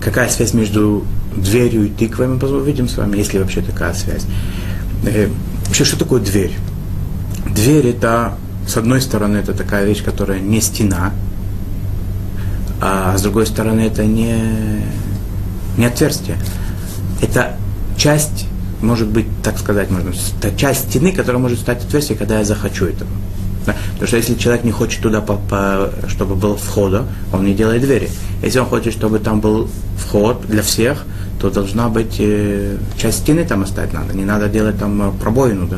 Какая 0.01 0.29
связь 0.29 0.53
между 0.53 1.05
дверью 1.35 1.85
и 1.85 1.89
тыквой, 1.89 2.27
мы 2.27 2.37
увидим 2.37 2.87
с 2.87 2.97
вами, 2.97 3.17
если 3.17 3.37
вообще 3.37 3.61
такая 3.61 3.93
связь. 3.93 4.25
Вообще, 5.67 5.85
что 5.85 5.97
такое 5.97 6.21
дверь? 6.21 6.51
Дверь 7.55 7.87
это, 7.87 8.37
с 8.67 8.77
одной 8.77 9.01
стороны, 9.01 9.37
это 9.37 9.53
такая 9.53 9.85
вещь, 9.85 10.03
которая 10.03 10.39
не 10.39 10.61
стена, 10.61 11.11
а 12.81 13.17
с 13.17 13.21
другой 13.21 13.45
стороны, 13.45 13.81
это 13.81 14.05
не, 14.05 14.35
не 15.77 15.85
отверстие. 15.85 16.37
Это 17.21 17.55
часть, 17.97 18.47
может 18.81 19.07
быть, 19.07 19.27
так 19.41 19.57
сказать, 19.57 19.89
можно, 19.89 20.11
это 20.41 20.57
часть 20.57 20.89
стены, 20.89 21.13
которая 21.13 21.41
может 21.41 21.59
стать 21.59 21.83
отверстием, 21.85 22.17
когда 22.19 22.39
я 22.39 22.45
захочу 22.45 22.85
этого. 22.85 23.09
Да? 23.65 23.75
Потому 23.93 24.07
что 24.07 24.17
если 24.17 24.35
человек 24.35 24.63
не 24.63 24.71
хочет 24.71 25.01
туда, 25.01 25.21
по, 25.21 25.35
по, 25.35 25.91
чтобы 26.09 26.35
был 26.35 26.57
входа, 26.57 27.05
он 27.31 27.45
не 27.45 27.53
делает 27.53 27.81
двери. 27.81 28.09
Если 28.41 28.59
он 28.59 28.65
хочет, 28.65 28.93
чтобы 28.93 29.19
там 29.19 29.39
был 29.39 29.69
вход 29.97 30.45
для 30.47 30.61
всех, 30.61 31.05
то 31.39 31.49
должна 31.49 31.89
быть 31.89 32.17
э, 32.19 32.77
часть 32.97 33.19
стены 33.19 33.45
там 33.45 33.63
оставить 33.63 33.93
надо. 33.93 34.13
Не 34.13 34.25
надо 34.25 34.49
делать 34.49 34.77
там 34.77 35.01
э, 35.01 35.11
пробоину. 35.19 35.67
Да? 35.67 35.77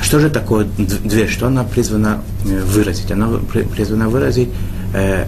Что 0.00 0.20
же 0.20 0.30
такое 0.30 0.64
дверь? 0.64 1.28
Что 1.28 1.48
она 1.48 1.64
призвана 1.64 2.22
э, 2.44 2.62
выразить? 2.62 3.10
Она 3.10 3.28
призвана 3.28 4.08
выразить 4.08 4.48
э, 4.94 5.26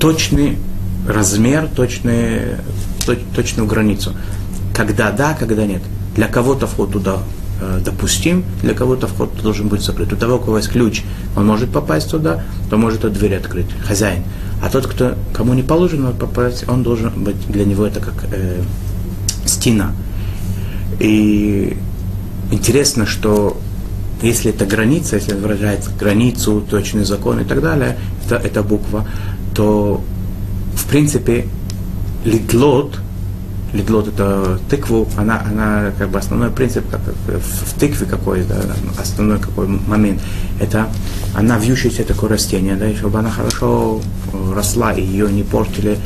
точный 0.00 0.58
размер, 1.06 1.68
точный, 1.74 2.56
точ, 3.04 3.18
точную 3.34 3.68
границу. 3.68 4.14
Когда 4.74 5.10
да, 5.10 5.34
когда 5.34 5.66
нет. 5.66 5.82
Для 6.14 6.28
кого-то 6.28 6.66
вход 6.66 6.92
туда 6.92 7.18
э, 7.60 7.80
допустим, 7.84 8.44
для 8.62 8.74
кого-то 8.74 9.06
вход 9.06 9.30
должен 9.42 9.68
быть 9.68 9.82
закрыт. 9.82 10.12
У 10.12 10.16
того, 10.16 10.36
у 10.36 10.38
кого 10.38 10.58
есть 10.58 10.70
ключ, 10.70 11.02
он 11.36 11.46
может 11.46 11.70
попасть 11.70 12.10
туда, 12.10 12.44
то 12.70 12.76
может 12.76 13.04
эту 13.04 13.10
дверь 13.10 13.36
открыть, 13.36 13.66
хозяин. 13.86 14.24
А 14.62 14.70
тот, 14.70 14.86
кто, 14.86 15.14
кому 15.32 15.54
не 15.54 15.62
положено 15.62 16.10
попасть, 16.10 16.68
он 16.68 16.82
должен 16.82 17.12
быть, 17.22 17.36
для 17.48 17.64
него 17.64 17.86
это 17.86 18.00
как 18.00 18.14
э, 18.32 18.62
стена. 19.44 19.92
И 20.98 21.76
интересно, 22.50 23.06
что 23.06 23.56
если 24.22 24.50
это 24.50 24.66
граница, 24.66 25.16
если 25.16 25.34
выражает 25.34 25.88
границу, 25.98 26.64
точный 26.68 27.04
закон 27.04 27.40
и 27.40 27.44
так 27.44 27.62
далее, 27.62 27.96
это, 28.24 28.36
это 28.36 28.62
буква, 28.62 29.06
то 29.54 30.02
в 30.74 30.86
принципе 30.86 31.46
лидлот, 32.24 32.98
лидлот 33.72 34.08
это 34.08 34.58
тыкву, 34.68 35.06
она, 35.16 35.40
она 35.46 35.92
как 35.96 36.10
бы 36.10 36.18
основной 36.18 36.50
принцип, 36.50 36.88
как 36.90 37.00
в, 37.00 37.70
в 37.70 37.78
тыкве 37.78 38.06
какой, 38.06 38.44
да, 38.44 38.56
основной 38.98 39.38
какой 39.38 39.68
момент, 39.68 40.20
это 40.60 40.88
она 41.34 41.58
вьющееся 41.58 42.04
такое 42.04 42.30
растение, 42.30 42.76
да, 42.76 42.88
и 42.88 42.96
чтобы 42.96 43.18
она 43.20 43.30
хорошо 43.30 44.00
росла 44.52 44.92
и 44.92 45.02
ее 45.02 45.30
не 45.30 45.42
портили 45.42 45.98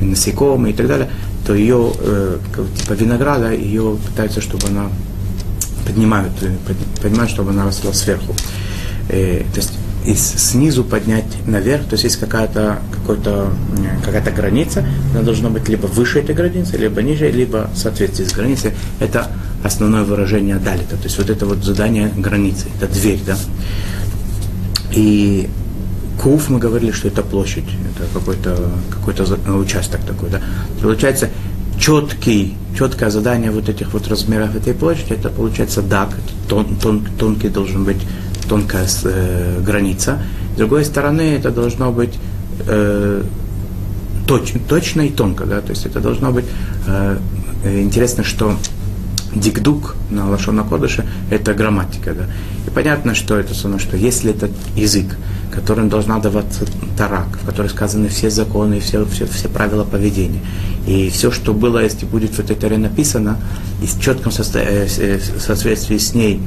насекомые 0.00 0.72
и 0.72 0.76
так 0.76 0.86
далее, 0.86 1.10
то 1.46 1.54
ее, 1.54 1.92
э, 2.00 2.38
типа 2.78 2.92
винограда, 2.92 3.52
ее 3.52 3.96
пытаются, 4.06 4.40
чтобы 4.40 4.68
она 4.68 4.88
поднимают, 5.86 6.32
э, 6.42 6.56
поднимают, 7.00 7.30
чтобы 7.30 7.50
она 7.50 7.64
росла 7.64 7.92
сверху. 7.92 8.34
Э, 9.08 9.42
то 9.52 9.56
есть 9.56 9.72
и 10.04 10.14
снизу 10.14 10.84
поднять 10.84 11.26
наверх, 11.46 11.84
то 11.84 11.92
есть 11.92 12.04
есть 12.04 12.16
какая-то 12.16 12.80
какая-то 12.92 13.52
какая-то 14.04 14.30
граница, 14.30 14.86
она 15.12 15.22
должна 15.22 15.50
быть 15.50 15.68
либо 15.68 15.86
выше 15.86 16.20
этой 16.20 16.34
границы, 16.34 16.78
либо 16.78 17.02
ниже, 17.02 17.30
либо 17.30 17.68
в 17.74 17.76
соответствии 17.76 18.24
с 18.24 18.32
границей. 18.32 18.72
Это 19.00 19.30
основное 19.62 20.04
выражение 20.04 20.56
далита. 20.56 20.96
То 20.96 21.04
есть 21.04 21.18
вот 21.18 21.28
это 21.28 21.44
вот 21.46 21.62
задание 21.64 22.10
границы, 22.16 22.66
это 22.80 22.90
дверь, 22.90 23.20
да. 23.26 23.36
И 24.92 25.50
Куф 26.22 26.48
мы 26.48 26.58
говорили, 26.58 26.90
что 26.90 27.08
это 27.08 27.22
площадь, 27.22 27.66
это 27.94 28.08
какой-то 28.12 28.70
какой 28.90 29.14
участок 29.60 30.00
такой, 30.06 30.30
да. 30.30 30.40
Получается, 30.80 31.28
четкий, 31.78 32.56
четкое 32.76 33.10
задание 33.10 33.50
вот 33.50 33.68
этих 33.68 33.92
вот 33.92 34.08
размеров 34.08 34.54
этой 34.54 34.74
площади, 34.74 35.12
это 35.12 35.28
получается 35.28 35.82
дак, 35.82 36.10
тон, 36.48 36.76
тон, 36.76 37.06
тонкий 37.18 37.48
должен 37.48 37.84
быть 37.84 38.00
тонкая 38.48 38.86
э, 39.04 39.60
граница. 39.64 40.18
С 40.54 40.58
другой 40.58 40.84
стороны, 40.84 41.36
это 41.36 41.50
должно 41.50 41.92
быть 41.92 42.18
э, 42.66 43.22
точ, 44.26 44.52
точно 44.68 45.02
и 45.02 45.10
тонко, 45.10 45.44
да, 45.44 45.60
то 45.60 45.70
есть 45.70 45.86
это 45.86 46.00
должно 46.00 46.32
быть 46.32 46.46
э, 46.86 47.18
интересно, 47.64 48.24
что 48.24 48.56
дикдук 49.34 49.96
на 50.10 50.28
Лашона 50.28 50.64
Кодыше– 50.64 51.06
это 51.30 51.54
грамматика. 51.54 52.14
Да? 52.14 52.24
И 52.66 52.70
понятно, 52.70 53.14
что 53.14 53.38
это 53.38 53.54
самое, 53.54 53.78
что 53.78 53.96
если 53.96 54.30
это 54.30 54.48
язык, 54.74 55.16
которым 55.52 55.88
должна 55.88 56.18
даваться 56.18 56.64
тарак, 56.96 57.28
в 57.42 57.46
котором 57.46 57.68
сказаны 57.68 58.08
все 58.08 58.30
законы, 58.30 58.80
все, 58.80 59.04
все, 59.06 59.26
все 59.26 59.48
правила 59.48 59.84
поведения, 59.84 60.40
и 60.86 61.10
все, 61.10 61.30
что 61.30 61.52
было, 61.52 61.82
если 61.82 62.06
будет 62.06 62.34
в 62.34 62.38
этой 62.38 62.56
таре 62.56 62.78
написано, 62.78 63.38
и 63.82 63.86
в 63.86 64.00
четком 64.00 64.32
э, 64.32 64.86
э, 64.98 65.20
соответствии 65.38 65.98
с 65.98 66.14
ней 66.14 66.40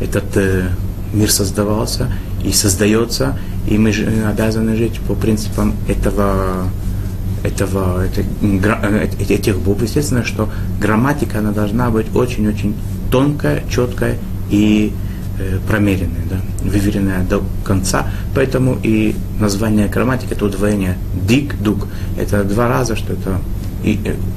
этот 0.00 0.36
э, 0.36 0.68
мир 1.12 1.30
создавался 1.30 2.12
и 2.44 2.52
создается, 2.52 3.38
и 3.68 3.78
мы 3.78 3.90
обязаны 4.28 4.76
жить 4.76 5.00
по 5.00 5.14
принципам 5.14 5.74
этого 5.88 6.68
этого, 7.44 8.04
это, 8.04 8.22
э, 8.42 9.08
этих 9.28 9.58
букв, 9.58 9.82
естественно, 9.82 10.24
что 10.24 10.48
грамматика, 10.80 11.38
она 11.38 11.52
должна 11.52 11.90
быть 11.90 12.06
очень-очень 12.14 12.74
тонкая, 13.10 13.62
четкая 13.70 14.16
и 14.50 14.92
э, 15.38 15.58
промеренная, 15.68 16.24
да, 16.28 16.40
выверенная 16.68 17.22
до 17.22 17.42
конца. 17.62 18.06
Поэтому 18.34 18.78
и 18.82 19.14
название 19.38 19.88
грамматики 19.88 20.32
это 20.32 20.46
удвоение 20.46 20.96
дик, 21.28 21.56
дук. 21.60 21.86
Это 22.18 22.44
два 22.44 22.68
раза, 22.68 22.96
что 22.96 23.12
это 23.12 23.38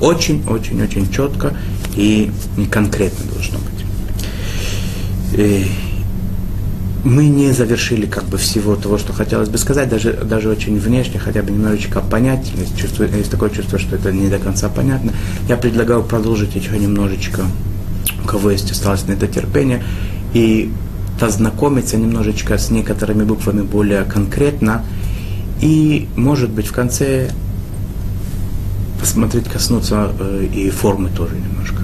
очень-очень-очень 0.01 1.07
э, 1.09 1.13
четко 1.13 1.53
и 1.95 2.29
конкретно 2.69 3.25
должно 3.31 3.59
быть. 3.59 3.77
Мы 7.09 7.27
не 7.27 7.53
завершили 7.53 8.05
как 8.05 8.25
бы 8.25 8.37
всего 8.37 8.75
того, 8.75 8.97
что 8.97 9.13
хотелось 9.13 9.47
бы 9.47 9.57
сказать, 9.57 9.87
даже, 9.87 10.11
даже 10.11 10.49
очень 10.49 10.77
внешне, 10.77 11.17
хотя 11.17 11.41
бы 11.41 11.51
немножечко 11.51 12.01
понять, 12.01 12.51
есть, 12.53 12.77
чувство, 12.77 13.03
есть 13.03 13.31
такое 13.31 13.49
чувство, 13.49 13.79
что 13.79 13.95
это 13.95 14.11
не 14.11 14.27
до 14.27 14.39
конца 14.39 14.67
понятно. 14.67 15.13
Я 15.47 15.55
предлагаю 15.55 16.03
продолжить 16.03 16.53
еще 16.55 16.77
немножечко, 16.77 17.43
у 18.21 18.27
кого 18.27 18.51
есть 18.51 18.69
осталось 18.71 19.07
на 19.07 19.13
это 19.13 19.25
терпение, 19.25 19.85
и 20.33 20.69
познакомиться 21.17 21.95
немножечко 21.95 22.57
с 22.57 22.71
некоторыми 22.71 23.23
буквами 23.23 23.61
более 23.61 24.03
конкретно, 24.03 24.83
и, 25.61 26.09
может 26.17 26.49
быть, 26.49 26.67
в 26.67 26.73
конце 26.73 27.29
посмотреть, 28.99 29.45
коснуться 29.45 30.11
э, 30.19 30.47
и 30.53 30.69
формы 30.71 31.09
тоже 31.09 31.35
немножко. 31.35 31.83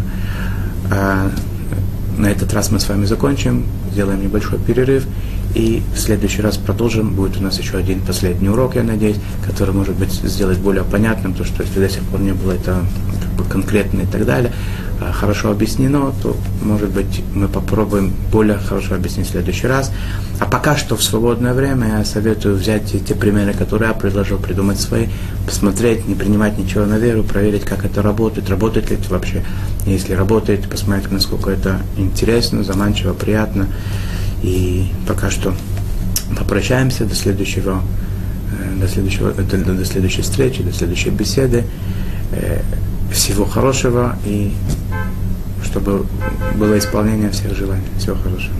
На 2.17 2.28
этот 2.28 2.54
раз 2.54 2.69
мы 2.69 2.80
с 2.80 2.88
вами 2.88 3.06
закончим 3.06 3.65
сделаем 3.91 4.21
небольшой 4.21 4.60
перерыв 4.60 5.06
и 5.56 5.82
в 5.95 5.99
следующий 5.99 6.41
раз 6.41 6.58
продолжим. 6.58 7.13
Будет 7.13 7.38
у 7.38 7.41
нас 7.41 7.60
еще 7.60 7.78
один 7.78 8.02
последний 8.02 8.49
урок, 8.49 8.76
я 8.76 8.84
надеюсь, 8.84 9.17
который, 9.45 9.73
может 9.73 9.95
быть, 9.95 10.12
сделать 10.12 10.60
более 10.60 10.84
понятным, 10.84 11.34
то, 11.34 11.43
что 11.43 11.63
до 11.63 11.89
сих 11.89 12.04
пор 12.04 12.19
не 12.21 12.34
было 12.34 12.54
это 12.54 12.86
как 13.21 13.32
бы 13.34 13.43
конкретно 13.45 14.02
и 14.02 14.06
так 14.06 14.26
далее, 14.26 14.52
хорошо 15.12 15.52
объяснено, 15.52 16.13
то, 16.22 16.36
может 16.62 16.89
быть, 16.89 17.22
мы 17.34 17.48
попробуем 17.48 18.13
более 18.32 18.58
хорошо 18.58 18.96
объяснить 18.96 19.28
в 19.28 19.32
следующий 19.32 19.68
раз. 19.68 19.92
А 20.39 20.46
пока 20.46 20.78
что 20.78 20.96
в 20.96 21.04
свободное 21.04 21.54
время 21.54 21.98
я 21.98 22.06
советую 22.06 22.56
взять 22.56 22.92
те 23.06 23.16
примеры, 23.16 23.54
которые 23.54 23.89
я 23.89 23.94
предложил, 23.94 24.38
придумать 24.38 24.80
свои, 24.80 25.08
посмотреть, 25.46 26.08
не 26.08 26.16
принимать 26.16 26.58
ничего 26.58 26.86
на 26.86 26.98
веру, 26.98 27.24
проверить, 27.24 27.63
как 27.63 27.86
это 27.86 28.02
работает, 28.02 28.50
работает 28.50 28.89
ли 28.89 28.98
это 28.98 29.10
вообще. 29.10 29.44
Если 29.86 30.13
работает, 30.13 30.70
посмотреть, 30.70 31.12
насколько 31.12 31.50
это 31.50 31.82
интересно, 31.98 32.63
заманчиво, 32.63 33.13
приятно. 33.13 33.68
И 34.42 34.88
пока 35.08 35.30
что 35.30 35.54
попрощаемся 36.38 37.06
до 37.06 37.16
следующего, 37.16 37.82
э, 38.52 38.80
до, 38.80 38.88
следующего, 38.88 39.32
до, 39.32 39.58
до 39.58 39.86
следующей 39.86 40.22
встречи, 40.22 40.63
до 40.63 40.72
следующей 40.72 41.10
беседы. 41.10 41.63
Э, 42.32 42.62
всего 43.13 43.46
хорошего 43.46 44.18
и 44.26 44.52
чтобы 45.73 46.05
было 46.55 46.77
исполнение 46.77 47.31
всех 47.31 47.55
желаний. 47.55 47.81
Всего 47.97 48.15
хорошего. 48.15 48.53